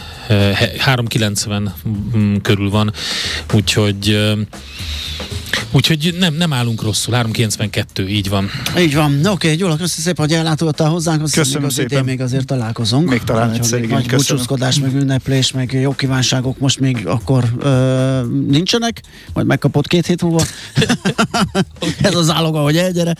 390 0.77 1.73
mm, 2.17 2.35
körül 2.35 2.69
van, 2.69 2.93
úgyhogy 3.53 4.17
Úgyhogy 5.71 6.15
nem, 6.19 6.33
nem 6.33 6.53
állunk 6.53 6.81
rosszul, 6.81 7.15
392, 7.25 8.07
így 8.07 8.29
van. 8.29 8.49
Így 8.77 8.95
van. 8.95 9.17
Oké, 9.19 9.29
okay, 9.29 9.55
Gyula, 9.55 9.71
köszönöm 9.71 10.03
szépen, 10.03 10.25
hogy 10.25 10.33
ellátottál 10.33 10.89
hozzánk. 10.89 11.21
Azt 11.21 11.33
köszönöm 11.33 11.61
még 11.61 11.71
szépen. 11.71 12.03
még 12.03 12.21
azért 12.21 12.45
találkozunk. 12.45 13.09
Még 13.09 13.23
talán 13.23 13.51
egyszer, 13.51 13.83
igen. 13.83 13.89
Nagy 13.89 14.09
búcsúzkodás, 14.09 14.79
meg 14.79 14.95
ünneplés, 14.95 15.51
meg 15.51 15.73
jó 15.73 15.91
kívánságok 15.91 16.59
most 16.59 16.79
még 16.79 17.07
akkor 17.07 17.43
ö, 17.59 18.21
nincsenek, 18.47 19.01
majd 19.33 19.47
megkapod 19.47 19.87
két 19.87 20.05
hét 20.05 20.21
múlva. 20.21 20.43
Ez 22.01 22.15
az 22.15 22.29
áloga, 22.29 22.61
hogy 22.61 22.77
elgyere. 22.77 23.15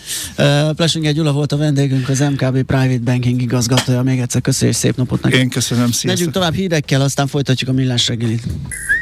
Plesinger 0.76 1.14
Gyula 1.14 1.32
volt 1.32 1.52
a 1.52 1.58
vendégünk, 1.58 2.10
az 2.10 2.20
MKB 2.20 2.64
Private 2.64 3.00
Banking 3.04 3.42
igazgatója. 3.42 4.02
Még 4.02 4.20
egyszer 4.20 4.42
köszönjük, 4.42 4.78
szép 4.78 4.96
napot 4.96 5.22
neked. 5.22 5.40
Én 5.40 5.50
köszönöm, 5.50 5.86
sziasztok. 5.86 6.12
Megyünk 6.12 6.32
tovább 6.32 6.54
hírekkel, 6.54 7.02
aztán 7.02 7.28
folytatjuk 7.28 7.70
a 7.70 7.74
millás 7.74 8.08
reggelit. 8.08 8.44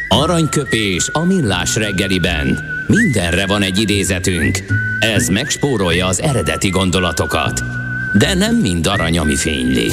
Aranyköpés 0.08 1.10
a 1.12 1.20
millás 1.20 1.76
reggeliben. 1.76 2.60
Mindenre 2.88 3.46
van 3.46 3.62
egy 3.62 3.80
idézetünk. 3.80 4.64
Ez 5.00 5.28
megspórolja 5.28 6.08
az 6.08 6.22
eredeti 6.22 6.70
gondolatokat. 6.70 7.62
De 8.18 8.34
nem 8.34 8.56
mind 8.56 8.88
arany, 8.88 9.18
ami 9.18 9.36
fényli. 9.36 9.92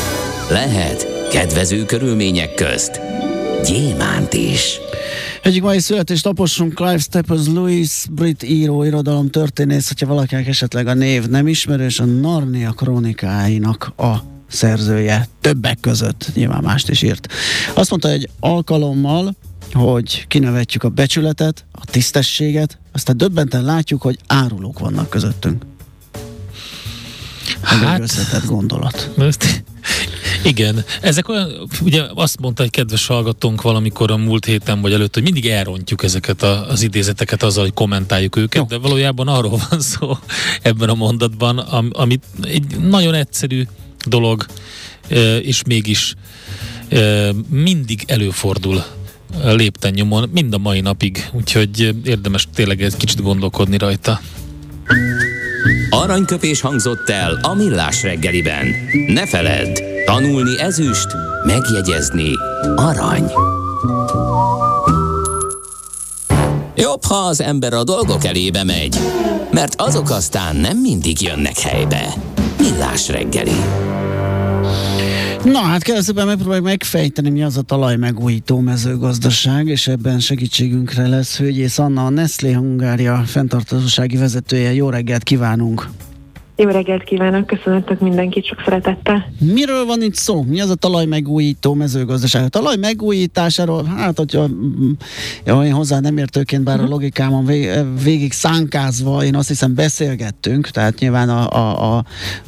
Lehet 0.50 1.28
kedvező 1.30 1.84
körülmények 1.84 2.54
közt 2.54 3.00
gyémánt 3.64 4.32
is. 4.32 4.80
Egyik 5.42 5.62
mai 5.62 5.78
születésnaposunk 5.78 6.74
Clive 6.74 6.98
Staples 6.98 7.46
Lewis, 7.46 8.04
brit 8.10 8.42
író, 8.42 8.84
irodalom 8.84 9.30
történész, 9.30 9.88
hogyha 9.88 10.06
valakinek 10.06 10.46
esetleg 10.46 10.86
a 10.86 10.94
név 10.94 11.26
nem 11.26 11.48
ismerős, 11.48 12.00
a 12.00 12.04
Narnia 12.04 12.70
kronikáinak 12.70 13.92
a 13.96 14.14
szerzője 14.48 15.28
többek 15.40 15.78
között, 15.80 16.30
nyilván 16.34 16.62
mást 16.62 16.90
is 16.90 17.02
írt. 17.02 17.28
Azt 17.74 17.90
mondta, 17.90 18.10
hogy 18.10 18.28
alkalommal 18.40 19.34
hogy 19.72 20.26
kinevetjük 20.26 20.82
a 20.82 20.88
becsületet, 20.88 21.64
a 21.72 21.84
tisztességet, 21.84 22.78
aztán 22.92 23.16
döbbenten 23.16 23.64
látjuk, 23.64 24.02
hogy 24.02 24.18
árulók 24.26 24.78
vannak 24.78 25.10
közöttünk. 25.10 25.64
Hát, 27.62 28.00
összetett 28.00 28.46
gondolat. 28.46 29.10
Igen, 30.44 30.84
ezek 31.00 31.28
olyan, 31.28 31.68
ugye 31.82 32.02
azt 32.14 32.40
mondta 32.40 32.62
egy 32.62 32.70
kedves 32.70 33.06
hallgatónk 33.06 33.62
valamikor 33.62 34.10
a 34.10 34.16
múlt 34.16 34.44
héten 34.44 34.80
vagy 34.80 34.92
előtt, 34.92 35.14
hogy 35.14 35.22
mindig 35.22 35.46
elrontjuk 35.46 36.02
ezeket 36.02 36.42
a, 36.42 36.68
az 36.68 36.82
idézeteket 36.82 37.42
azzal, 37.42 37.62
hogy 37.62 37.74
kommentáljuk 37.74 38.36
őket, 38.36 38.60
Jó. 38.60 38.64
de 38.64 38.78
valójában 38.78 39.28
arról 39.28 39.60
van 39.70 39.80
szó 39.80 40.18
ebben 40.62 40.88
a 40.88 40.94
mondatban, 40.94 41.58
am, 41.58 41.90
amit 41.92 42.24
egy 42.42 42.76
nagyon 42.80 43.14
egyszerű 43.14 43.66
dolog, 44.06 44.46
és 45.42 45.62
mégis 45.66 46.14
mindig 47.48 48.04
előfordul 48.06 48.84
lépten 49.44 49.92
nyomon, 49.92 50.28
mind 50.32 50.54
a 50.54 50.58
mai 50.58 50.80
napig, 50.80 51.28
úgyhogy 51.32 51.94
érdemes 52.04 52.48
tényleg 52.54 52.82
egy 52.82 52.96
kicsit 52.96 53.22
gondolkodni 53.22 53.78
rajta. 53.78 54.20
Aranyköpés 55.90 56.60
hangzott 56.60 57.08
el 57.08 57.38
a 57.42 57.54
millás 57.54 58.02
reggeliben. 58.02 58.66
Ne 59.06 59.26
feledd, 59.26 59.78
tanulni 60.04 60.58
ezüst, 60.58 61.06
megjegyezni 61.46 62.30
arany. 62.76 63.30
Jobb, 66.74 67.04
ha 67.04 67.14
az 67.14 67.40
ember 67.40 67.72
a 67.72 67.84
dolgok 67.84 68.24
elébe 68.24 68.64
megy, 68.64 68.98
mert 69.50 69.80
azok 69.80 70.10
aztán 70.10 70.56
nem 70.56 70.78
mindig 70.78 71.20
jönnek 71.20 71.58
helybe. 71.58 72.14
Millás 72.58 73.08
reggeli. 73.08 73.56
Na 75.44 75.58
hát 75.58 76.02
szépen 76.02 76.26
megpróbáljuk 76.26 76.64
megfejteni, 76.66 77.30
mi 77.30 77.42
az 77.42 77.56
a 77.56 77.62
talaj 77.62 77.96
megújító 77.96 78.58
mezőgazdaság, 78.58 79.66
és 79.66 79.86
ebben 79.86 80.20
segítségünkre 80.20 81.06
lesz 81.06 81.38
Hölgyész 81.38 81.78
Anna, 81.78 82.06
a 82.06 82.08
Nestlé 82.08 82.52
Hungária 82.52 83.22
fenntartósági 83.26 84.16
vezetője. 84.16 84.74
Jó 84.74 84.90
reggelt 84.90 85.22
kívánunk! 85.22 85.88
Jó 86.62 86.68
reggelt 86.68 87.04
kívánok, 87.04 87.46
köszönöttök 87.46 88.00
mindenkit 88.00 88.46
sok 88.46 88.62
szeretettel. 88.64 89.32
Miről 89.38 89.84
van 89.84 90.02
itt 90.02 90.14
szó? 90.14 90.42
Mi 90.42 90.60
az 90.60 90.70
a 90.70 90.74
talaj 90.74 91.04
megújító 91.04 91.74
mezőgazdaság? 91.74 92.44
A 92.44 92.48
talaj 92.48 92.76
megújításáról, 92.76 93.84
hát 93.84 94.18
hogyha 94.18 94.48
ja, 95.44 95.62
én 95.64 95.72
hozzá 95.72 96.00
nem 96.00 96.16
értőként, 96.16 96.62
bár 96.62 96.78
a 96.78 96.82
mhm. 96.82 96.90
logikámon 96.90 97.50
végig 98.02 98.32
szánkázva, 98.32 99.24
én 99.24 99.34
azt 99.34 99.48
hiszem 99.48 99.74
beszélgettünk, 99.74 100.68
tehát 100.68 100.98
nyilván 100.98 101.28
a, 101.28 101.48
a, 101.50 101.96
a, 101.96 102.04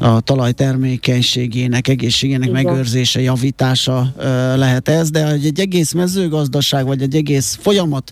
a 0.06 0.20
talaj 0.20 0.52
termékenységének, 0.52 1.88
egészségének 1.88 2.48
Igen. 2.48 2.64
megőrzése, 2.64 3.20
javítása 3.20 4.12
lehet 4.56 4.88
ez, 4.88 5.10
de 5.10 5.30
hogy 5.30 5.44
egy 5.44 5.60
egész 5.60 5.92
mezőgazdaság, 5.92 6.86
vagy 6.86 7.02
egy 7.02 7.14
egész 7.14 7.58
folyamat 7.60 8.10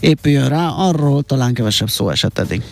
épüljön 0.00 0.48
rá, 0.48 0.68
arról 0.68 1.22
talán 1.22 1.54
kevesebb 1.54 1.88
szó 1.88 2.08
esett 2.08 2.38
eddig. 2.38 2.62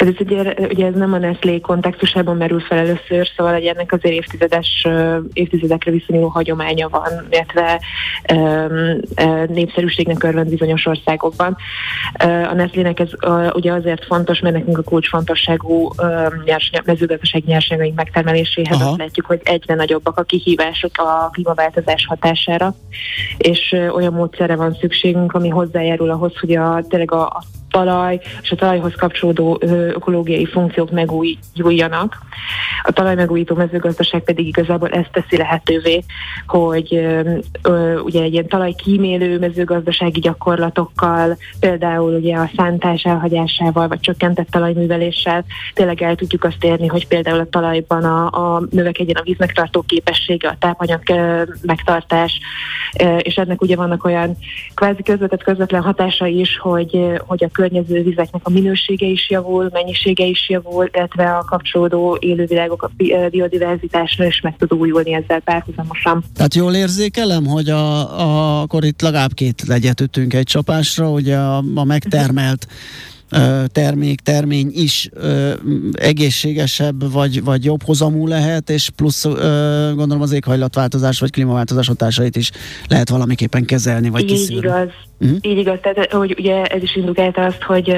Ez 0.00 0.14
ugye, 0.20 0.54
ugye 0.70 0.86
ez 0.86 0.94
nem 0.94 1.12
a 1.12 1.18
Nestlé 1.18 1.60
kontextusában 1.60 2.36
merül 2.36 2.60
fel 2.60 2.78
először, 2.78 3.28
szóval 3.36 3.54
egy 3.54 3.64
ennek 3.64 3.92
azért 3.92 4.14
évtizedes, 4.14 4.86
évtizedekre 5.32 5.90
viszonyuló 5.90 6.28
hagyománya 6.28 6.88
van, 6.88 7.26
illetve 7.30 7.80
népszerűségnek 9.46 10.22
örvend 10.22 10.48
bizonyos 10.48 10.86
országokban. 10.86 11.56
A 12.50 12.54
Nestlének 12.54 13.00
ez 13.00 13.08
ugye 13.52 13.72
azért 13.72 14.04
fontos, 14.04 14.40
mert 14.40 14.54
nekünk 14.54 14.78
a 14.78 14.82
kulcsfontosságú 14.82 15.90
nyersanyag, 16.44 16.86
mezőgazdaság 16.86 17.42
nyersanyagaink 17.44 17.96
megtermeléséhez 17.96 18.80
azt 18.80 18.98
látjuk, 18.98 19.26
hogy 19.26 19.40
egyre 19.44 19.74
nagyobbak 19.74 20.18
a 20.18 20.22
kihívások 20.22 20.90
a 20.94 21.28
klímaváltozás 21.32 22.06
hatására, 22.06 22.74
és 23.38 23.76
olyan 23.94 24.12
módszerre 24.12 24.56
van 24.56 24.76
szükségünk, 24.80 25.32
ami 25.32 25.48
hozzájárul 25.48 26.10
ahhoz, 26.10 26.38
hogy 26.40 26.56
a, 26.56 26.84
tényleg 26.88 27.12
a, 27.12 27.26
a 27.26 27.42
talaj 27.70 28.20
és 28.42 28.50
a 28.50 28.56
talajhoz 28.56 28.94
kapcsolódó 28.94 29.58
ökológiai 29.94 30.46
funkciók 30.46 30.90
megújuljanak. 30.90 32.18
A 32.82 32.92
talaj 32.92 33.14
megújító 33.14 33.54
mezőgazdaság 33.54 34.22
pedig 34.22 34.46
igazából 34.46 34.88
ezt 34.88 35.12
teszi 35.12 35.36
lehetővé, 35.36 36.04
hogy 36.46 37.06
ugye 38.04 38.22
egy 38.22 38.32
ilyen 38.32 38.46
talajkímélő 38.46 39.38
mezőgazdasági 39.38 40.20
gyakorlatokkal, 40.20 41.36
például 41.60 42.14
ugye 42.14 42.36
a 42.36 42.50
szántás 42.56 43.02
elhagyásával, 43.02 43.88
vagy 43.88 44.00
csökkentett 44.00 44.50
talajműveléssel 44.50 45.44
tényleg 45.74 46.02
el 46.02 46.14
tudjuk 46.14 46.44
azt 46.44 46.64
érni, 46.64 46.86
hogy 46.86 47.06
például 47.06 47.40
a 47.40 47.48
talajban 47.48 48.04
a, 48.04 48.54
a 48.54 48.62
növekedjen 48.70 49.16
a 49.16 49.22
vízmegtartó 49.22 49.82
képessége, 49.86 50.48
a 50.48 50.56
tápanyag 50.58 51.00
megtartás, 51.62 52.40
és 53.18 53.34
ennek 53.34 53.62
ugye 53.62 53.76
vannak 53.76 54.04
olyan 54.04 54.36
kvázi 54.74 55.02
közvetett 55.02 55.42
közvetlen 55.42 55.82
hatásai 55.82 56.38
is, 56.38 56.58
hogy, 56.58 57.20
hogy 57.26 57.44
a 57.44 57.48
környező 57.60 58.02
vizeknek 58.02 58.40
a 58.44 58.50
minősége 58.50 59.06
is 59.06 59.30
javul, 59.30 59.70
mennyisége 59.72 60.24
is 60.24 60.48
javul, 60.48 60.90
illetve 60.92 61.36
a 61.36 61.44
kapcsolódó 61.44 62.16
élővilágok, 62.20 62.82
a 62.82 62.90
biodiverzitásra 63.30 64.24
is 64.24 64.40
meg 64.40 64.56
tud 64.56 64.72
újulni 64.72 65.14
ezzel 65.14 65.40
párhuzamosan. 65.40 66.24
Tehát 66.34 66.54
jól 66.54 66.74
érzékelem, 66.74 67.46
hogy 67.46 67.68
a, 67.68 68.20
a, 68.20 68.60
akkor 68.60 68.84
itt 68.84 69.02
legalább 69.02 69.34
két 69.34 69.62
legyet 69.66 70.00
ütünk 70.00 70.34
egy 70.34 70.44
csapásra, 70.44 71.10
ugye 71.10 71.36
a, 71.36 71.62
a 71.74 71.84
megtermelt 71.84 72.66
termék, 73.66 74.20
termény 74.20 74.70
is 74.74 75.10
egészségesebb 75.92 77.12
vagy, 77.12 77.44
vagy 77.44 77.64
jobb 77.64 77.82
hozamú 77.82 78.26
lehet, 78.26 78.70
és 78.70 78.90
plusz 78.96 79.24
gondolom 79.94 80.20
az 80.20 80.32
éghajlatváltozás 80.32 81.20
vagy 81.20 81.30
klímaváltozás 81.30 81.86
hatásait 81.86 82.36
is 82.36 82.50
lehet 82.88 83.08
valamiképpen 83.08 83.64
kezelni 83.64 84.08
vagy 84.08 84.22
Így 84.22 84.28
kiszűrni. 84.28 84.66
igaz. 84.66 84.88
Uh-huh. 85.20 85.38
Így 85.40 85.58
igaz, 85.58 85.78
tehát 85.82 86.12
hogy 86.12 86.34
ugye 86.38 86.64
ez 86.64 86.82
is 86.82 86.96
indukálta 86.96 87.44
azt, 87.44 87.62
hogy 87.62 87.96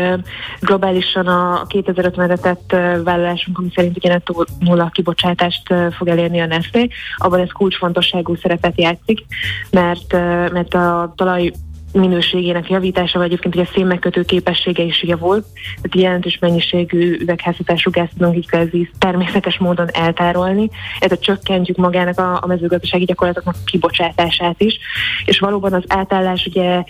globálisan 0.60 1.26
a 1.26 1.66
2050-re 1.68 2.36
tett 2.36 2.70
vállalásunk, 3.04 3.58
ami 3.58 3.70
szerint 3.74 3.96
ugye 3.96 4.08
nettó 4.08 4.46
nulla 4.58 4.90
kibocsátást 4.92 5.74
fog 5.98 6.08
elérni 6.08 6.40
a 6.40 6.46
Nestlé, 6.46 6.88
abban 7.16 7.40
ez 7.40 7.50
kulcsfontosságú 7.52 8.36
szerepet 8.36 8.80
játszik, 8.80 9.24
mert, 9.70 10.12
mert 10.52 10.74
a 10.74 11.12
talaj 11.16 11.52
minőségének 11.92 12.70
javítása, 12.70 13.18
vagy 13.18 13.26
egyébként 13.26 13.54
ugye 13.54 13.64
a 13.64 13.70
szénmegkötő 13.74 14.22
képessége 14.22 14.82
is 14.82 15.02
javul, 15.02 15.44
tehát 15.74 15.94
jelentős 15.94 16.38
mennyiségű 16.40 17.16
üvegházhatású 17.20 17.90
gáz 17.90 18.08
tudunk 18.18 18.36
így 18.36 18.46
kvázi 18.46 18.90
természetes 18.98 19.58
módon 19.58 19.88
eltárolni, 19.92 20.70
a 21.00 21.18
csökkentjük 21.18 21.76
magának 21.76 22.18
a, 22.18 22.38
a 22.40 22.46
mezőgazdasági 22.46 23.04
gyakorlatoknak 23.04 23.56
kibocsátását 23.64 24.60
is, 24.60 24.78
és 25.24 25.38
valóban 25.38 25.72
az 25.72 25.84
átállás 25.88 26.46
ugye 26.46 26.82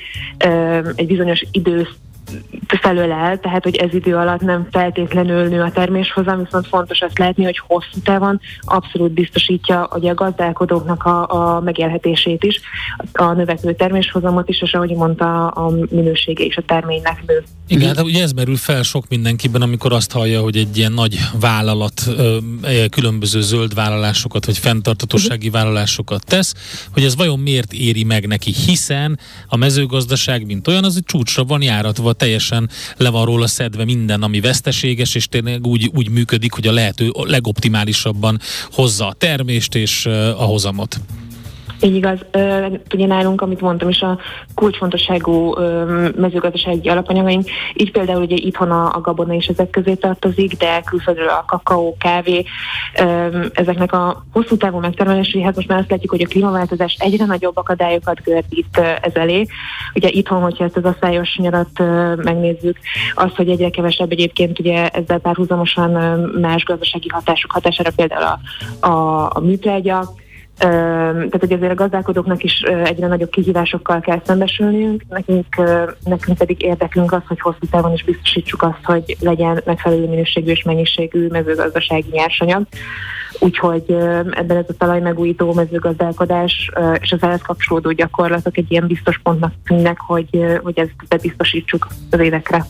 egy 0.95 1.07
bizonyos 1.07 1.45
idő 1.51 1.89
felölel, 2.81 3.41
tehát 3.41 3.63
hogy 3.63 3.77
ez 3.77 3.95
idő 3.95 4.17
alatt 4.17 4.41
nem 4.41 4.69
feltétlenül 4.71 5.49
nő 5.49 5.61
a 5.61 5.71
terméshozam, 5.71 6.43
viszont 6.43 6.67
fontos 6.67 7.01
azt 7.01 7.19
látni, 7.19 7.45
hogy 7.45 7.59
hosszú 7.67 7.99
távon 8.05 8.41
abszolút 8.61 9.13
biztosítja 9.13 9.87
hogy 9.91 10.09
a 10.09 10.15
gazdálkodóknak 10.15 11.05
a, 11.05 11.29
a 11.29 11.61
megélhetését 11.61 12.45
is, 12.45 12.61
a 13.13 13.33
növekvő 13.33 13.75
terméshozamot 13.75 14.49
is, 14.49 14.63
és 14.63 14.73
ahogy 14.73 14.95
mondta, 14.95 15.49
a 15.49 15.75
minősége 15.91 16.45
is 16.45 16.57
a 16.57 16.63
terménynek 16.67 17.23
nő. 17.27 17.43
Igen, 17.67 17.97
hát 17.97 18.05
ugye 18.05 18.23
ez 18.23 18.33
merül 18.33 18.57
fel 18.57 18.83
sok 18.83 19.09
mindenkiben, 19.09 19.63
amikor 19.63 19.93
azt 19.93 20.13
hallja, 20.13 20.41
hogy 20.41 20.57
egy 20.57 20.77
ilyen 20.77 20.93
nagy 20.93 21.19
vállalat 21.41 22.03
különböző 22.91 23.41
zöld 23.41 23.75
vállalásokat, 23.75 24.47
vagy 24.47 24.59
fenntartatósági 24.59 25.51
vállalásokat 25.51 26.25
tesz, 26.27 26.55
hogy 26.93 27.05
ez 27.05 27.17
vajon 27.17 27.39
miért 27.39 27.73
éri 27.73 28.05
meg 28.05 28.27
neki, 28.27 28.53
hiszen 28.53 29.19
a 29.47 29.57
mezőgazdaság, 29.57 30.47
mint 30.47 30.69
olyan, 30.69 30.85
az 30.85 30.97
egy 30.97 31.05
csúcsra 31.05 31.45
van 31.45 31.63
járatva, 31.63 32.13
teljesen 32.23 32.71
le 32.97 33.09
van 33.09 33.25
róla 33.25 33.47
szedve 33.47 33.85
minden, 33.85 34.23
ami 34.23 34.41
veszteséges, 34.41 35.15
és 35.15 35.27
tényleg 35.27 35.67
úgy, 35.67 35.91
úgy 35.95 36.09
működik, 36.09 36.53
hogy 36.53 36.67
a 36.67 36.73
lehető 36.73 37.11
legoptimálisabban 37.15 38.41
hozza 38.71 39.07
a 39.07 39.13
termést 39.13 39.75
és 39.75 40.07
a 40.37 40.45
hozamot. 40.45 41.01
Így 41.83 41.95
igaz. 41.95 42.19
Ugye 42.95 43.07
nálunk, 43.07 43.41
amit 43.41 43.61
mondtam 43.61 43.89
is, 43.89 44.01
a 44.01 44.19
kulcsfontosságú 44.55 45.55
mezőgazdasági 46.17 46.89
alapanyagaink, 46.89 47.49
így 47.75 47.91
például 47.91 48.23
ugye 48.23 48.37
itthon 48.37 48.71
a, 48.71 48.95
a 48.95 49.01
gabona 49.01 49.35
is 49.35 49.47
ezek 49.47 49.71
közé 49.71 49.95
tartozik, 49.95 50.57
de 50.57 50.81
külföldről 50.81 51.29
a 51.29 51.45
kakaó, 51.47 51.97
kávé, 51.99 52.45
ezeknek 53.53 53.93
a 53.93 54.25
hosszú 54.33 54.57
távú 54.57 54.79
megtermeléséhez 54.79 55.55
most 55.57 55.69
már 55.69 55.79
azt 55.79 55.91
látjuk, 55.91 56.11
hogy 56.11 56.23
a 56.23 56.29
klímaváltozás 56.29 56.97
egyre 56.99 57.25
nagyobb 57.25 57.57
akadályokat 57.57 58.23
gördít 58.23 58.81
ez 59.03 59.15
elé. 59.15 59.47
Ugye 59.95 60.09
itthon, 60.09 60.41
hogyha 60.41 60.65
ezt 60.65 60.77
az 60.77 60.85
asszályos 60.85 61.37
nyarat 61.37 61.79
megnézzük, 62.17 62.79
az, 63.15 63.31
hogy 63.37 63.49
egyre 63.49 63.71
kevesebb 63.71 64.11
egyébként 64.11 64.59
ugye 64.59 64.89
ezzel 64.89 65.19
párhuzamosan 65.19 65.91
más 66.41 66.65
gazdasági 66.65 67.09
hatások 67.09 67.51
hatására 67.51 67.91
például 67.97 68.39
a, 68.81 68.87
a, 68.87 69.31
a 69.35 69.41
műtrágya, 69.41 70.15
tehát 70.59 71.41
hogy 71.41 71.53
azért 71.53 71.71
a 71.73 71.75
gazdálkodóknak 71.75 72.43
is 72.43 72.61
egyre 72.85 73.07
nagyobb 73.07 73.31
kihívásokkal 73.31 74.01
kell 74.01 74.21
szembesülniünk, 74.27 75.03
nekünk, 75.09 75.47
nekünk 76.05 76.39
pedig 76.39 76.63
érdekünk 76.63 77.13
az, 77.13 77.23
hogy 77.27 77.41
hosszú 77.41 77.67
távon 77.71 77.93
is 77.93 78.05
biztosítsuk 78.05 78.63
azt, 78.63 78.85
hogy 78.85 79.17
legyen 79.21 79.63
megfelelő 79.65 80.09
minőségű 80.09 80.51
és 80.51 80.63
mennyiségű 80.63 81.27
mezőgazdasági 81.27 82.09
nyersanyag. 82.11 82.67
Úgyhogy 83.39 83.85
ebben 84.31 84.57
ez 84.57 84.65
a 84.69 84.75
talaj 84.79 85.01
megújító 85.01 85.53
mezőgazdálkodás 85.53 86.71
és 87.01 87.13
az 87.13 87.23
ehhez 87.23 87.43
kapcsolódó 87.43 87.93
gyakorlatok 87.93 88.57
egy 88.57 88.71
ilyen 88.71 88.87
biztos 88.87 89.21
pontnak 89.23 89.53
tűnnek, 89.65 89.99
hogy, 89.99 90.29
hogy 90.63 90.79
ezt 90.79 91.23
biztosítsuk 91.23 91.87
az 92.11 92.19
évekre. 92.19 92.67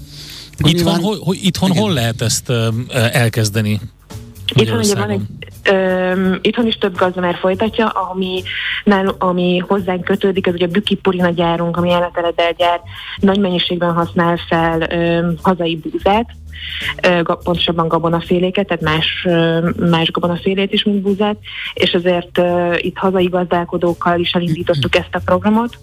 Itthon, 0.58 1.00
ho, 1.00 1.14
ho, 1.24 1.32
itthon 1.32 1.76
hol 1.76 1.92
lehet 1.92 2.20
ezt 2.20 2.52
elkezdeni? 3.12 3.80
Itthon 4.54 4.78
ugye 4.78 4.94
van 4.94 5.10
egy, 5.10 5.20
ö, 5.70 6.34
itthon 6.40 6.66
is 6.66 6.74
több 6.74 6.96
gazda 6.96 7.20
már 7.20 7.36
folytatja, 7.36 7.86
ami, 7.86 8.42
nál, 8.84 9.14
ami 9.18 9.58
hozzánk 9.58 10.04
kötődik, 10.04 10.46
az 10.46 10.54
ugye 10.54 10.66
a 10.66 10.70
Büki 10.70 10.94
Purina 10.94 11.30
gyárunk, 11.30 11.76
ami 11.76 11.92
állateleddel 11.92 12.52
gyár, 12.52 12.80
nagy 13.20 13.38
mennyiségben 13.38 13.92
használ 13.92 14.36
fel 14.48 14.80
ö, 14.80 15.30
hazai 15.42 15.76
búzát, 15.76 16.26
pontosabban 17.24 17.88
gabonaféléket, 17.88 18.66
tehát 18.66 18.82
más, 18.82 19.26
más 19.90 20.10
gabonafélét 20.10 20.72
is, 20.72 20.84
mint 20.84 21.02
búzát, 21.02 21.36
és 21.74 21.90
ezért 21.90 22.40
itt 22.76 22.96
hazai 22.96 23.26
gazdálkodókkal 23.26 24.20
is 24.20 24.32
elindítottuk 24.32 24.96
ezt 24.96 25.14
a 25.14 25.20
programot, 25.24 25.78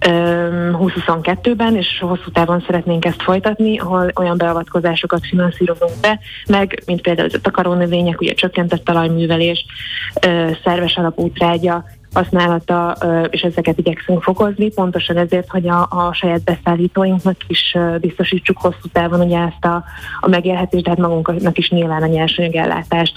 2022-ben, 0.00 1.76
és 1.76 1.98
hosszú 2.00 2.30
távon 2.32 2.62
szeretnénk 2.66 3.04
ezt 3.04 3.22
folytatni, 3.22 3.78
ahol 3.78 4.12
olyan 4.14 4.36
beavatkozásokat 4.38 5.26
finanszírozunk 5.26 5.92
be, 6.00 6.18
meg, 6.48 6.82
mint 6.86 7.00
például 7.00 7.28
a 7.32 7.40
takarónövények, 7.42 8.20
ugye 8.20 8.34
csökkentett 8.34 8.84
talajművelés, 8.84 9.66
szerves 10.64 10.96
alapú 10.96 11.30
trágya, 11.30 11.84
használata, 12.12 12.96
és 13.30 13.40
ezeket 13.40 13.78
igyekszünk 13.78 14.22
fokozni, 14.22 14.70
pontosan 14.70 15.16
ezért, 15.16 15.48
hogy 15.48 15.68
a, 15.68 15.80
a 15.80 16.12
saját 16.12 16.44
beszállítóinknak 16.44 17.36
is 17.46 17.76
biztosítsuk 18.00 18.58
hosszú 18.58 18.88
távon 18.92 19.20
ugye 19.20 19.38
ezt 19.38 19.64
a, 19.64 19.84
a 20.20 20.28
megélhetést, 20.28 20.84
de 20.84 20.90
hát 20.90 20.98
magunknak 20.98 21.58
is 21.58 21.70
nyilván 21.70 22.02
a 22.02 22.06
nyersanyagellátást. 22.06 23.14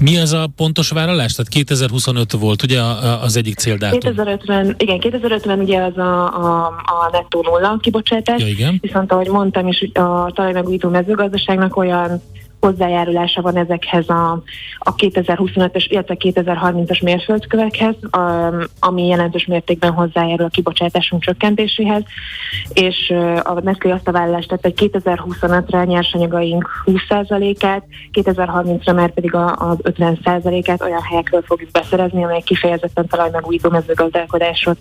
Mi 0.00 0.18
az 0.18 0.32
a 0.32 0.48
pontos 0.56 0.90
vállalás? 0.90 1.34
Tehát 1.34 1.50
2025 1.50 2.32
volt 2.32 2.62
ugye 2.62 2.80
az 3.22 3.36
egyik 3.36 3.56
céldátum? 3.56 3.98
2050, 3.98 4.74
igen, 4.78 4.98
2050 4.98 5.58
ugye 5.58 5.82
az 5.82 5.96
a, 5.96 6.26
a, 6.26 6.66
a 6.66 7.08
nettó 7.12 7.42
nulla 7.42 7.78
kibocsátás, 7.80 8.40
ja, 8.40 8.48
igen. 8.48 8.78
viszont 8.80 9.12
ahogy 9.12 9.28
mondtam 9.28 9.66
is, 9.68 9.90
a 9.92 10.30
talajmegújító 10.34 10.88
mezőgazdaságnak 10.88 11.76
olyan 11.76 12.22
hozzájárulása 12.60 13.42
van 13.42 13.56
ezekhez 13.56 14.08
a, 14.08 14.42
a 14.78 14.94
2025-ös, 14.94 15.86
illetve 15.88 16.16
2030-as 16.18 17.02
mérföldkövekhez, 17.02 17.94
ami 18.80 19.06
jelentős 19.06 19.46
mértékben 19.46 19.92
hozzájárul 19.92 20.44
a 20.44 20.48
kibocsátásunk 20.48 21.22
csökkentéséhez, 21.22 22.02
és 22.72 23.14
a 23.42 23.60
Nestlé 23.60 23.90
azt 23.90 24.08
a 24.08 24.12
vállalást 24.12 24.48
tett, 24.48 24.62
hogy 24.62 24.90
2025-re 24.92 25.78
a 25.78 25.84
nyersanyagaink 25.84 26.68
20%-át, 26.86 27.84
2030-ra 28.12 28.94
már 28.94 29.10
pedig 29.10 29.34
az 29.34 29.78
50%-át 29.82 30.82
olyan 30.82 31.02
helyekről 31.02 31.42
fogjuk 31.42 31.70
beszerezni, 31.70 32.24
amelyek 32.24 32.42
kifejezetten 32.42 33.06
talajmegújító 33.06 33.70
mezőgazdálkodással 33.70 34.76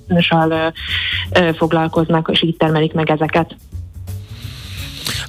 foglalkoznak, 1.55 2.29
és 2.31 2.41
így 2.41 2.57
termelik 2.57 2.93
meg 2.93 3.09
ezeket. 3.09 3.55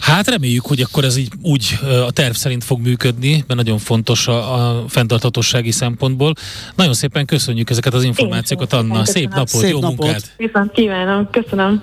Hát 0.09 0.29
reméljük, 0.29 0.67
hogy 0.67 0.81
akkor 0.81 1.05
ez 1.05 1.17
így 1.17 1.33
úgy 1.43 1.79
a 2.07 2.11
terv 2.11 2.33
szerint 2.33 2.65
fog 2.65 2.81
működni, 2.81 3.33
mert 3.33 3.55
nagyon 3.55 3.79
fontos 3.79 4.29
a, 4.29 4.55
a 4.81 4.85
fenntarthatósági 4.89 5.71
szempontból. 5.71 6.33
Nagyon 6.75 6.95
szépen 6.95 7.27
köszönjük 7.27 7.71
ezeket 7.71 7.95
az 7.95 8.03
információkat, 8.03 8.73
Anna. 8.73 9.05
Szép 9.05 9.29
napot, 9.29 9.49
Szép 9.49 9.71
jó 9.71 9.81
napot. 9.81 9.99
munkát! 9.99 10.35
Viszont 10.37 10.73
kívánom, 10.73 11.29
köszönöm! 11.31 11.83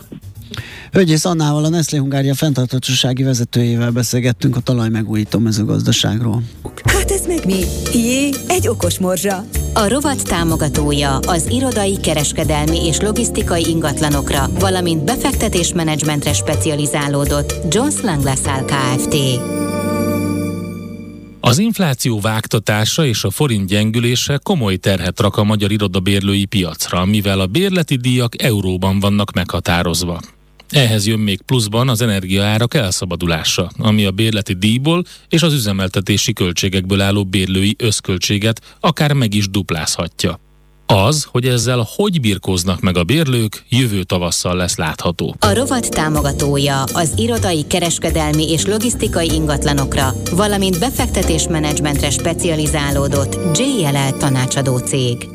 Hölgyész 0.91 1.25
Annával, 1.25 1.65
a 1.65 1.69
Nestlé 1.69 1.97
Hungária 1.97 2.33
fenntarthatósági 2.33 3.23
vezetőjével 3.23 3.91
beszélgettünk 3.91 4.55
a 4.55 4.59
talajmegújító 4.59 5.39
mezőgazdaságról. 5.39 6.43
Hát 6.83 7.11
ez 7.11 7.25
meg 7.27 7.45
mi? 7.45 7.63
Jé, 7.93 8.29
egy 8.47 8.67
okos 8.67 8.99
morzsa. 8.99 9.43
A 9.73 9.87
rovat 9.87 10.23
támogatója 10.23 11.17
az 11.17 11.47
irodai, 11.49 11.99
kereskedelmi 11.99 12.85
és 12.85 12.99
logisztikai 12.99 13.69
ingatlanokra, 13.69 14.49
valamint 14.59 15.03
befektetésmenedzsmentre 15.03 16.33
specializálódott 16.33 17.53
Jones 17.73 18.01
Lang 18.01 18.23
LaSalle 18.23 18.63
Kft. 18.65 19.15
Az 21.39 21.57
infláció 21.57 22.19
vágtatása 22.19 23.05
és 23.05 23.23
a 23.23 23.29
forint 23.29 23.67
gyengülése 23.67 24.39
komoly 24.43 24.75
terhet 24.75 25.19
rak 25.19 25.37
a 25.37 25.43
magyar 25.43 25.71
irodabérlői 25.71 26.45
piacra, 26.45 27.05
mivel 27.05 27.39
a 27.39 27.45
bérleti 27.45 27.95
díjak 27.95 28.41
euróban 28.41 28.99
vannak 28.99 29.31
meghatározva. 29.31 30.19
Ehhez 30.69 31.07
jön 31.07 31.19
még 31.19 31.41
pluszban 31.41 31.89
az 31.89 32.01
energiaárak 32.01 32.73
elszabadulása, 32.73 33.71
ami 33.77 34.05
a 34.05 34.11
bérleti 34.11 34.53
díjból 34.53 35.03
és 35.29 35.41
az 35.41 35.53
üzemeltetési 35.53 36.33
költségekből 36.33 37.01
álló 37.01 37.25
bérlői 37.25 37.75
összköltséget 37.77 38.61
akár 38.79 39.13
meg 39.13 39.33
is 39.33 39.49
duplázhatja. 39.49 40.39
Az, 40.87 41.27
hogy 41.31 41.47
ezzel 41.47 41.87
hogy 41.95 42.21
birkóznak 42.21 42.79
meg 42.81 42.97
a 42.97 43.03
bérlők, 43.03 43.63
jövő 43.69 44.03
tavasszal 44.03 44.55
lesz 44.55 44.77
látható. 44.77 45.35
A 45.39 45.53
rovat 45.53 45.89
támogatója 45.89 46.83
az 46.83 47.13
irodai, 47.15 47.65
kereskedelmi 47.67 48.51
és 48.51 48.65
logisztikai 48.65 49.29
ingatlanokra, 49.29 50.13
valamint 50.31 50.79
befektetésmenedzsmentre 50.79 52.09
specializálódott 52.09 53.57
JLL 53.57 54.17
tanácsadó 54.17 54.77
cég. 54.77 55.34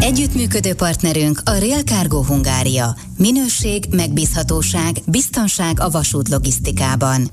Együttműködő 0.00 0.74
partnerünk 0.74 1.40
a 1.44 1.50
Real 1.50 1.82
Cargo 1.82 2.22
Hungária. 2.22 2.96
Minőség, 3.18 3.84
megbízhatóság, 3.90 4.96
biztonság 5.06 5.80
a 5.80 5.90
vasút 5.90 6.28
logisztikában. 6.28 7.30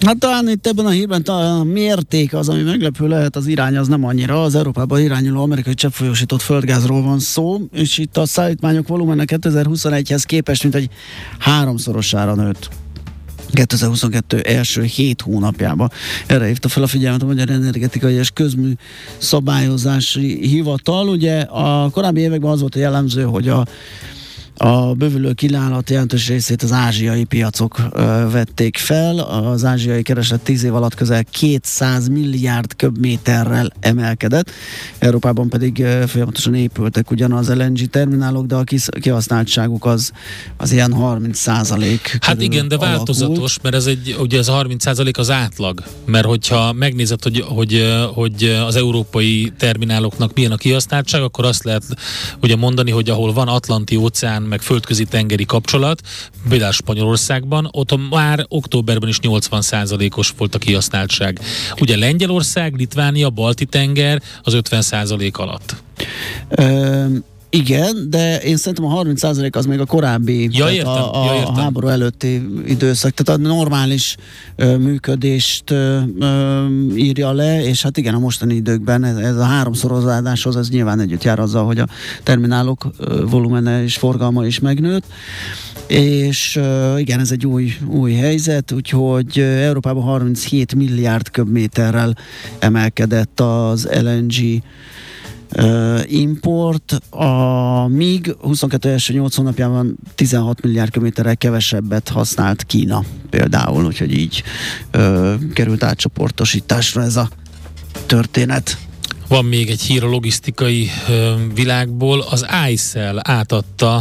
Hát 0.00 0.18
talán 0.18 0.48
itt 0.48 0.66
ebben 0.66 0.86
a 0.86 0.90
hírben 0.90 1.22
a 1.22 1.64
mérték 1.64 2.34
az, 2.34 2.48
ami 2.48 2.62
meglepő 2.62 3.08
lehet, 3.08 3.36
az 3.36 3.46
irány 3.46 3.76
az 3.76 3.88
nem 3.88 4.04
annyira. 4.04 4.42
Az 4.42 4.54
Európában 4.54 5.00
irányuló 5.00 5.42
amerikai 5.42 5.74
cseppfolyósított 5.74 6.40
földgázról 6.40 7.02
van 7.02 7.18
szó, 7.18 7.58
és 7.72 7.98
itt 7.98 8.16
a 8.16 8.26
szállítmányok 8.26 8.88
volumene 8.88 9.24
2021-hez 9.26 10.22
képest 10.26 10.62
mint 10.62 10.74
egy 10.74 10.88
háromszorosára 11.38 12.34
nőtt. 12.34 12.68
2022 13.52 14.40
első 14.40 14.82
hét 14.82 15.20
hónapjában. 15.20 15.90
Erre 16.26 16.46
hívta 16.46 16.68
fel 16.68 16.82
a 16.82 16.86
figyelmet 16.86 17.22
a 17.22 17.26
Magyar 17.26 17.50
Energetikai 17.50 18.14
és 18.14 18.30
Közmű 18.30 18.72
Szabályozási 19.18 20.46
Hivatal. 20.46 21.08
Ugye 21.08 21.40
a 21.40 21.90
korábbi 21.90 22.20
években 22.20 22.50
az 22.50 22.60
volt 22.60 22.74
a 22.74 22.78
jellemző, 22.78 23.22
hogy 23.22 23.48
a 23.48 23.66
a 24.62 24.94
bővülő 24.94 25.32
kínálat 25.32 25.90
jelentős 25.90 26.28
részét 26.28 26.62
az 26.62 26.72
ázsiai 26.72 27.24
piacok 27.24 27.78
vették 28.30 28.76
fel. 28.76 29.18
Az 29.18 29.64
ázsiai 29.64 30.02
kereslet 30.02 30.40
10 30.40 30.64
év 30.64 30.74
alatt 30.74 30.94
közel 30.94 31.24
200 31.24 32.08
milliárd 32.08 32.76
köbméterrel 32.76 33.72
emelkedett. 33.80 34.50
Európában 34.98 35.48
pedig 35.48 35.86
folyamatosan 36.06 36.54
épültek 36.54 37.10
ugyanaz 37.10 37.54
LNG 37.54 37.84
terminálok, 37.84 38.46
de 38.46 38.54
a 38.54 38.64
kihasználtságuk 39.00 39.84
az, 39.84 40.12
az 40.56 40.72
ilyen 40.72 40.92
30 40.92 41.38
százalék. 41.38 42.18
Hát 42.20 42.42
igen, 42.42 42.68
de 42.68 42.74
alakult. 42.74 42.96
változatos, 42.96 43.58
mert 43.62 43.74
ez 43.74 43.86
egy, 43.86 44.16
ugye 44.20 44.38
ez 44.38 44.48
a 44.48 44.52
30 44.52 44.82
százalék 44.82 45.18
az 45.18 45.30
átlag. 45.30 45.82
Mert 46.06 46.26
hogyha 46.26 46.72
megnézed, 46.72 47.22
hogy, 47.22 47.44
hogy, 47.48 47.94
hogy 48.14 48.44
az 48.66 48.76
európai 48.76 49.52
termináloknak 49.58 50.34
milyen 50.34 50.52
a 50.52 50.56
kihasználtság, 50.56 51.22
akkor 51.22 51.44
azt 51.44 51.64
lehet 51.64 51.84
ugye 52.42 52.56
mondani, 52.56 52.90
hogy 52.90 53.10
ahol 53.10 53.32
van 53.32 53.48
Atlanti 53.48 53.96
óceán, 53.96 54.49
meg 54.50 54.60
földközi 54.60 55.04
tengeri 55.04 55.44
kapcsolat, 55.44 56.00
például 56.48 56.72
Spanyolországban, 56.72 57.68
ott 57.72 58.10
már 58.10 58.44
októberben 58.48 59.08
is 59.08 59.18
80%-os 59.22 60.32
volt 60.36 60.54
a 60.54 60.58
kihasználtság. 60.58 61.40
Ugye 61.80 61.96
Lengyelország, 61.96 62.74
Litvánia, 62.74 63.30
Balti 63.30 63.64
tenger 63.64 64.22
az 64.42 64.54
50% 64.56 65.32
alatt. 65.32 65.76
Um 66.58 67.24
igen, 67.50 68.06
de 68.10 68.40
én 68.40 68.56
szerintem 68.56 68.84
a 68.84 69.02
30% 69.02 69.56
az 69.56 69.66
még 69.66 69.80
a 69.80 69.84
korábbi, 69.84 70.48
ja, 70.52 70.70
értem, 70.70 70.92
a, 70.92 71.22
a, 71.22 71.24
ja, 71.24 71.34
értem. 71.34 71.54
a 71.54 71.60
háború 71.60 71.88
előtti 71.88 72.46
időszak, 72.66 73.14
tehát 73.14 73.40
a 73.40 73.46
normális 73.48 74.16
ö, 74.56 74.76
működést 74.76 75.70
ö, 75.70 75.98
ö, 76.18 76.66
írja 76.94 77.32
le, 77.32 77.64
és 77.64 77.82
hát 77.82 77.96
igen, 77.96 78.14
a 78.14 78.18
mostani 78.18 78.54
időkben 78.54 79.04
ez, 79.04 79.16
ez 79.16 79.36
a 79.36 79.44
háromszorozáshoz 79.44 80.56
ez 80.56 80.68
nyilván 80.68 81.00
együtt 81.00 81.24
jár 81.24 81.38
azzal, 81.38 81.64
hogy 81.64 81.78
a 81.78 81.86
terminálok 82.22 82.90
ö, 82.98 83.24
volumene 83.26 83.82
és 83.82 83.96
forgalma 83.96 84.46
is 84.46 84.58
megnőtt, 84.58 85.04
és 85.86 86.56
ö, 86.56 86.98
igen, 86.98 87.20
ez 87.20 87.30
egy 87.30 87.46
új, 87.46 87.72
új 87.86 88.12
helyzet, 88.12 88.72
úgyhogy 88.72 89.38
Európában 89.38 90.02
37 90.02 90.74
milliárd 90.74 91.30
köbméterrel 91.30 92.16
emelkedett 92.58 93.40
az 93.40 93.88
LNG 94.02 94.62
import, 96.04 97.00
a 97.10 97.86
míg 97.86 98.34
22 98.40 98.88
első 98.88 99.12
8 99.12 99.34
hónapjában 99.34 99.96
16 100.14 100.62
milliárd 100.62 100.90
kilométerrel 100.90 101.36
kevesebbet 101.36 102.08
használt 102.08 102.62
Kína 102.64 103.04
például, 103.30 103.84
úgyhogy 103.84 104.12
így 104.12 104.42
ö, 104.90 105.34
került 105.54 105.82
átcsoportosításra 105.82 107.02
ez 107.02 107.16
a 107.16 107.28
történet. 108.06 108.78
Van 109.30 109.44
még 109.44 109.70
egy 109.70 109.80
hír 109.80 110.04
a 110.04 110.08
logisztikai 110.08 110.90
világból. 111.54 112.20
Az 112.20 112.46
iCell 112.70 113.18
átadta 113.22 113.96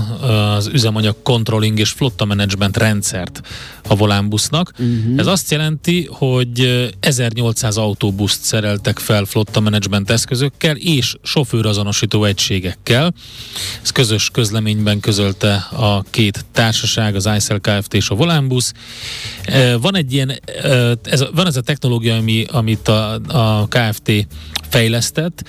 az 0.55 0.67
üzemanyag 0.67 1.15
controlling 1.23 1.79
és 1.79 1.89
flotta 1.89 2.25
management 2.25 2.77
rendszert 2.77 3.41
a 3.87 3.95
Volánbusznak. 3.95 4.71
Uh-huh. 4.79 5.13
Ez 5.17 5.27
azt 5.27 5.51
jelenti, 5.51 6.07
hogy 6.11 6.89
1800 6.99 7.77
autóbuszt 7.77 8.43
szereltek 8.43 8.99
fel 8.99 9.25
flotta 9.25 9.59
management 9.59 10.09
eszközökkel 10.09 10.75
és 10.75 11.15
sofőrazonosító 11.23 12.23
egységekkel. 12.23 13.13
Ez 13.81 13.89
közös 13.89 14.29
közleményben 14.29 14.99
közölte 14.99 15.53
a 15.71 16.03
két 16.09 16.45
társaság, 16.51 17.15
az 17.15 17.29
iCell 17.35 17.59
Kft. 17.59 17.93
és 17.93 18.09
a 18.09 18.15
Volánbusz. 18.15 18.73
Van 19.81 19.95
egy 19.95 20.13
ilyen, 20.13 20.39
ez, 21.03 21.25
van 21.33 21.47
ez 21.47 21.55
a 21.55 21.61
technológia, 21.61 22.15
ami, 22.15 22.45
amit 22.51 22.87
a, 22.87 23.13
a 23.27 23.67
Kft. 23.67 24.27
Fejlesztett, 24.69 25.43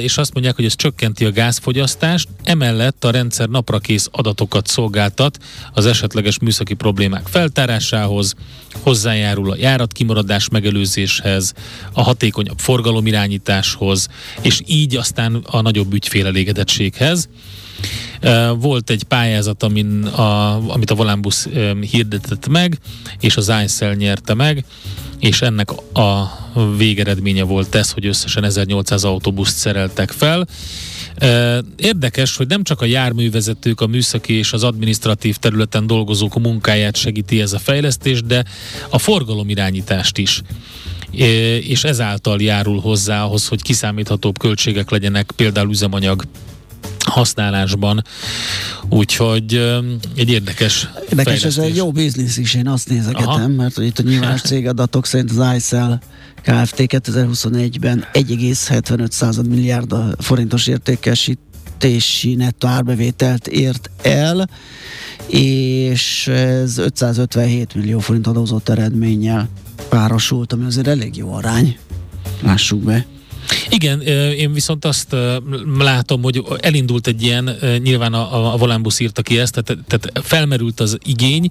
és 0.00 0.18
azt 0.18 0.32
mondják, 0.32 0.56
hogy 0.56 0.64
ez 0.64 0.76
csökkenti 0.76 1.24
a 1.24 1.32
gázfogyasztást, 1.32 2.28
emellett 2.42 3.04
a 3.04 3.10
rendszer 3.10 3.48
naprakész 3.48 4.08
adatokat 4.10 4.66
szolgáltat 4.66 5.38
az 5.72 5.86
esetleges 5.86 6.38
műszaki 6.38 6.74
problémák 6.74 7.26
feltárásához, 7.26 8.34
hozzájárul 8.82 9.50
a 9.50 9.56
járatkimaradás 9.56 10.48
megelőzéshez, 10.48 11.52
a 11.92 12.02
hatékonyabb 12.02 12.58
forgalomirányításhoz, 12.58 14.08
és 14.40 14.60
így 14.66 14.96
aztán 14.96 15.34
a 15.34 15.60
nagyobb 15.60 15.92
ügyfélelégedettséghez. 15.92 17.28
Volt 18.58 18.90
egy 18.90 19.02
pályázat, 19.02 19.62
amin 19.62 20.04
a, 20.04 20.54
amit 20.70 20.90
a 20.90 20.94
Volánbusz 20.94 21.48
hirdetett 21.90 22.48
meg, 22.48 22.78
és 23.20 23.36
az 23.36 23.52
iCell 23.64 23.94
nyerte 23.94 24.34
meg, 24.34 24.64
és 25.18 25.42
ennek 25.42 25.70
a 25.92 26.42
végeredménye 26.76 27.42
volt 27.42 27.74
ez, 27.74 27.90
hogy 27.90 28.06
összesen 28.06 28.44
1800 28.44 29.04
autóbuszt 29.04 29.56
szereltek 29.56 30.10
fel. 30.10 30.46
Érdekes, 31.76 32.36
hogy 32.36 32.46
nem 32.46 32.62
csak 32.62 32.80
a 32.80 32.84
járművezetők, 32.84 33.80
a 33.80 33.86
műszaki 33.86 34.32
és 34.32 34.52
az 34.52 34.64
administratív 34.64 35.36
területen 35.36 35.86
dolgozók 35.86 36.40
munkáját 36.40 36.96
segíti 36.96 37.40
ez 37.40 37.52
a 37.52 37.58
fejlesztés, 37.58 38.22
de 38.22 38.44
a 38.88 38.98
forgalomirányítást 38.98 40.18
is 40.18 40.42
és 41.60 41.84
ezáltal 41.84 42.40
járul 42.40 42.80
hozzá 42.80 43.24
ahhoz, 43.24 43.48
hogy 43.48 43.62
kiszámíthatóbb 43.62 44.38
költségek 44.38 44.90
legyenek 44.90 45.32
például 45.36 45.70
üzemanyag 45.70 46.24
használásban. 47.04 48.04
Úgyhogy 48.88 49.54
egy 50.16 50.30
érdekes 50.30 50.88
Érdekes, 51.10 51.44
ez 51.44 51.58
egy 51.58 51.76
jó 51.76 51.92
biznisz 51.92 52.36
is, 52.36 52.54
én 52.54 52.68
azt 52.68 52.88
nézegetem, 52.88 53.50
mert 53.50 53.74
hogy 53.74 53.84
itt 53.86 53.98
a 53.98 54.02
nyilvános 54.02 54.40
cégadatok 54.52 55.06
szerint 55.06 55.30
az 55.30 55.56
iCell 55.56 55.98
Kft. 56.42 56.74
2021-ben 56.76 58.04
1,75 58.12 59.48
milliárd 59.48 59.94
forintos 60.18 60.66
értékesítési 60.66 62.34
nettó 62.34 62.68
árbevételt 62.68 63.46
ért 63.46 63.90
el, 64.02 64.48
és 65.26 66.26
ez 66.26 66.78
557 66.78 67.74
millió 67.74 67.98
forint 67.98 68.26
adózott 68.26 68.68
eredménnyel 68.68 69.48
párosult, 69.88 70.52
ami 70.52 70.64
azért 70.64 70.86
elég 70.86 71.16
jó 71.16 71.32
arány. 71.32 71.76
Lássuk 72.42 72.82
be. 72.82 73.06
Igen, 73.68 74.00
én 74.32 74.52
viszont 74.52 74.84
azt 74.84 75.16
látom, 75.78 76.22
hogy 76.22 76.42
elindult 76.60 77.06
egy 77.06 77.22
ilyen, 77.22 77.56
nyilván 77.82 78.14
a, 78.14 78.52
a 78.52 78.56
Volánbusz 78.56 79.00
írta 79.00 79.22
ki 79.22 79.38
ezt, 79.38 79.62
tehát, 79.62 79.84
tehát 79.86 80.26
felmerült 80.26 80.80
az 80.80 80.98
igény, 81.04 81.48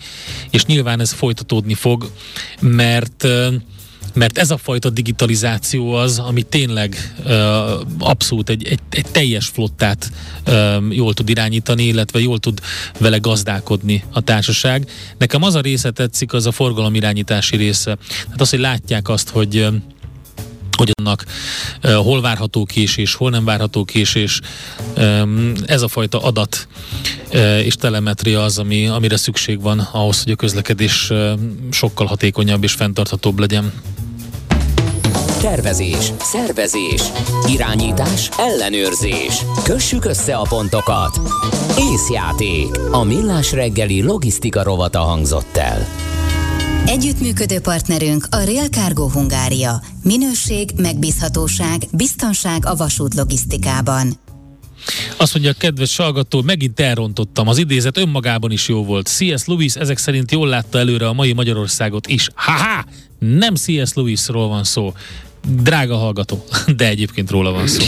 és 0.49 0.66
nyilván 0.66 0.99
ez 0.99 1.12
folytatódni 1.12 1.74
fog, 1.74 2.12
mert 2.60 3.28
mert 4.14 4.38
ez 4.38 4.51
a 4.51 4.58
fajta 4.58 4.89
digitalizáció 4.89 5.93
az, 5.93 6.20
ami 6.20 6.41
tényleg 6.41 7.14
uh, 7.26 7.32
abszolút 7.99 8.49
egy, 8.49 8.68
egy, 8.68 8.80
egy 8.89 9.06
teljes 9.12 9.47
flottát 9.47 10.12
um, 10.47 10.91
jól 10.91 11.14
tud 11.14 11.30
irányítani, 11.30 11.84
illetve 11.84 12.20
jól 12.20 12.39
tud 12.39 12.60
vele 12.99 13.18
gazdálkodni 13.18 14.04
a 14.12 14.22
társaság. 14.22 14.89
Nekem 15.18 15.43
az 15.43 15.56
a 15.56 15.62
része 15.62 15.91
tetszik, 15.91 16.34
az 16.34 16.45
a 16.45 16.51
forgalomirányítási 16.51 17.56
része. 17.56 17.97
Tehát 18.24 18.41
az, 18.41 18.49
hogy 18.49 18.60
látják 18.60 19.10
azt, 19.10 19.30
hogy 19.30 19.58
um, 19.58 19.84
hogy 20.76 20.91
annak 20.93 21.26
uh, 21.84 21.93
hol 21.93 22.21
várható 22.21 22.65
késés, 22.65 23.15
hol 23.15 23.30
nem 23.30 23.45
várható 23.45 23.86
késés. 23.86 24.39
Um, 24.97 25.51
ez 25.65 25.82
a 25.82 25.88
fajta 25.88 26.19
adat 26.19 26.67
uh, 27.34 27.65
és 27.65 27.76
telemetria 27.76 28.43
az, 28.43 28.57
ami, 28.57 28.88
amire 28.88 29.17
szükség 29.17 29.61
van 29.61 29.80
ahhoz, 29.80 30.24
hogy 30.24 30.32
a 30.32 30.36
közlekedés 30.36 31.09
uh, 31.09 31.32
sokkal 31.71 32.07
hatékonyabb 32.07 32.63
és 32.63 32.71
fenntarthatóbb 32.71 33.39
legyen. 33.39 33.74
Tervezés, 35.41 36.11
szervezés, 36.19 37.01
irányítás, 37.47 38.30
ellenőrzés. 38.38 39.45
Kössük 39.63 40.05
össze 40.05 40.36
a 40.36 40.45
pontokat. 40.49 41.19
Észjáték. 41.78 42.67
A 42.91 43.03
millás 43.03 43.51
reggeli 43.51 44.01
logisztika 44.01 44.63
rovata 44.63 44.99
hangzott 44.99 45.57
el. 45.57 45.88
Együttműködő 46.86 47.59
partnerünk 47.59 48.27
a 48.31 48.36
Rail 48.45 48.67
Cargo 48.67 49.09
Hungária. 49.09 49.81
Minőség, 50.03 50.69
megbízhatóság, 50.77 51.81
biztonság 51.91 52.65
a 52.65 52.75
vasút 52.75 53.13
logisztikában. 53.13 54.13
Azt 55.17 55.34
mondja 55.34 55.51
a 55.51 55.55
kedves 55.57 55.95
hallgató, 55.95 56.41
megint 56.41 56.79
elrontottam. 56.79 57.47
Az 57.47 57.57
idézet 57.57 57.97
önmagában 57.97 58.51
is 58.51 58.67
jó 58.67 58.84
volt. 58.86 59.07
C.S. 59.07 59.45
Lewis 59.45 59.75
ezek 59.75 59.97
szerint 59.97 60.31
jól 60.31 60.47
látta 60.47 60.79
előre 60.79 61.07
a 61.07 61.13
mai 61.13 61.34
Magyarországot 61.34 62.07
is. 62.07 62.29
Haha! 62.36 62.86
Nem 63.19 63.55
C.S. 63.55 63.93
Lewisról 63.93 64.47
van 64.47 64.63
szó. 64.63 64.93
Drága 65.47 65.95
hallgató, 65.95 66.43
de 66.75 66.87
egyébként 66.87 67.29
róla 67.31 67.51
van 67.51 67.67
szó. 67.67 67.83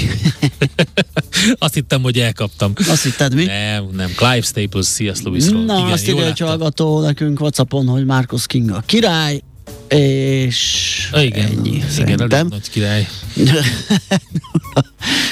azt 1.66 1.74
hittem, 1.74 2.02
hogy 2.02 2.20
elkaptam. 2.20 2.74
Azt 2.90 3.04
hitted 3.04 3.34
mi? 3.34 3.46
Nem, 3.46 3.88
nem. 3.94 4.10
Clive 4.16 4.42
Staples, 4.42 4.86
C.S. 4.86 5.22
Lewisról. 5.22 5.64
Na, 5.64 5.78
Igen, 5.78 5.92
azt 5.92 6.08
írja 6.08 6.26
egy 6.26 6.40
hallgató 6.40 7.02
nekünk 7.02 7.40
Whatsappon, 7.40 7.88
hogy 7.88 8.06
Marcus 8.06 8.46
King 8.46 8.70
a 8.70 8.84
király, 8.86 9.42
és 9.88 11.10
igen, 11.14 11.46
ennyi, 11.46 11.84
igen, 11.98 12.32
elég 12.32 12.50
nagy 12.50 12.70
király. 12.70 13.08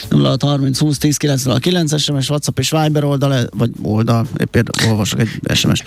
06 0.10 0.41
30 0.41 0.80
20 0.80 0.97
10 0.97 1.18
909 1.18 2.01
SMS, 2.01 2.30
WhatsApp 2.30 2.60
és 2.60 2.70
Viber 2.70 3.04
oldal, 3.04 3.49
vagy 3.58 3.72
oldal, 3.82 4.28
éppen 4.38 4.66
olvasok 4.88 5.20
egy 5.20 5.30
SMS. 5.54 5.84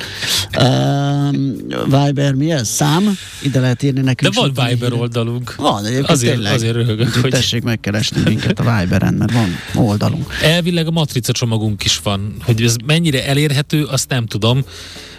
Uh, 0.58 1.36
Viber 1.84 2.34
mi 2.34 2.50
ez? 2.52 2.68
Szám? 2.68 3.18
Ide 3.42 3.60
lehet 3.60 3.82
írni 3.82 4.00
nekünk. 4.00 4.34
De 4.34 4.40
van 4.40 4.68
Viber 4.68 4.92
oldalunk. 4.92 5.54
Van, 5.54 5.84
egyébként 5.84 6.10
azért, 6.10 6.32
tényleg. 6.34 6.52
azért 6.52 6.74
röhögök, 6.74 7.14
hogy... 7.14 7.30
Tessék 7.30 7.62
megkeresni 7.62 8.20
minket 8.24 8.60
a 8.60 8.62
Viberen, 8.62 9.14
mert 9.14 9.32
van 9.32 9.48
oldalunk. 9.74 10.32
Elvileg 10.42 10.86
a 10.86 10.90
matrica 10.90 11.32
csomagunk 11.32 11.84
is 11.84 12.00
van. 12.02 12.34
Hogy 12.44 12.62
ez 12.62 12.76
mennyire 12.86 13.26
elérhető, 13.26 13.84
azt 13.84 14.08
nem 14.08 14.26
tudom. 14.26 14.64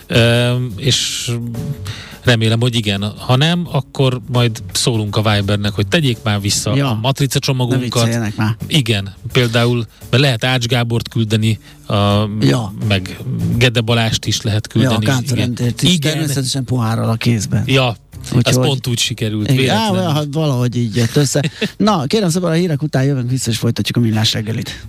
Uh, 0.09 0.51
és 0.75 1.31
Remélem, 2.27 2.59
hogy 2.59 2.75
igen. 2.75 3.13
Ha 3.17 3.35
nem, 3.35 3.67
akkor 3.71 4.21
majd 4.31 4.63
szólunk 4.71 5.15
a 5.15 5.21
Vibernek, 5.21 5.71
hogy 5.71 5.87
tegyék 5.87 6.17
már 6.23 6.41
vissza 6.41 6.75
ja. 6.75 6.89
a 6.89 6.99
matrica 7.01 7.39
csomagunkat. 7.39 8.35
már. 8.35 8.55
Igen, 8.67 9.13
például 9.31 9.85
mert 10.09 10.23
lehet 10.23 10.43
Ács 10.43 10.65
Gábort 10.65 11.09
küldeni, 11.09 11.59
a, 11.87 11.93
ja. 12.39 12.73
meg 12.87 13.17
Gede 13.57 13.81
Balást 13.81 14.25
is 14.25 14.41
lehet 14.41 14.67
küldeni. 14.67 15.05
Ja, 15.05 15.15
a 15.15 15.21
igen. 15.31 15.53
is, 15.81 15.93
igen. 15.93 16.11
természetesen 16.11 16.63
pohárral 16.63 17.09
a 17.09 17.15
kézben. 17.15 17.63
Ja, 17.65 17.95
Úgy, 18.35 18.47
ez 18.47 18.55
pont 18.55 18.87
úgy 18.87 18.99
sikerült. 18.99 19.51
Igen, 19.51 19.75
á, 19.75 20.21
valahogy 20.31 20.77
így 20.77 20.95
jött 20.95 21.15
össze. 21.15 21.51
Na, 21.77 22.05
kérem 22.05 22.29
szépen 22.29 22.49
a 22.49 22.53
hírek 22.53 22.81
után 22.81 23.03
jövünk 23.03 23.29
vissza, 23.29 23.51
és 23.51 23.57
folytatjuk 23.57 23.97
a 23.97 23.99
millás 23.99 24.33
reggelit. 24.33 24.87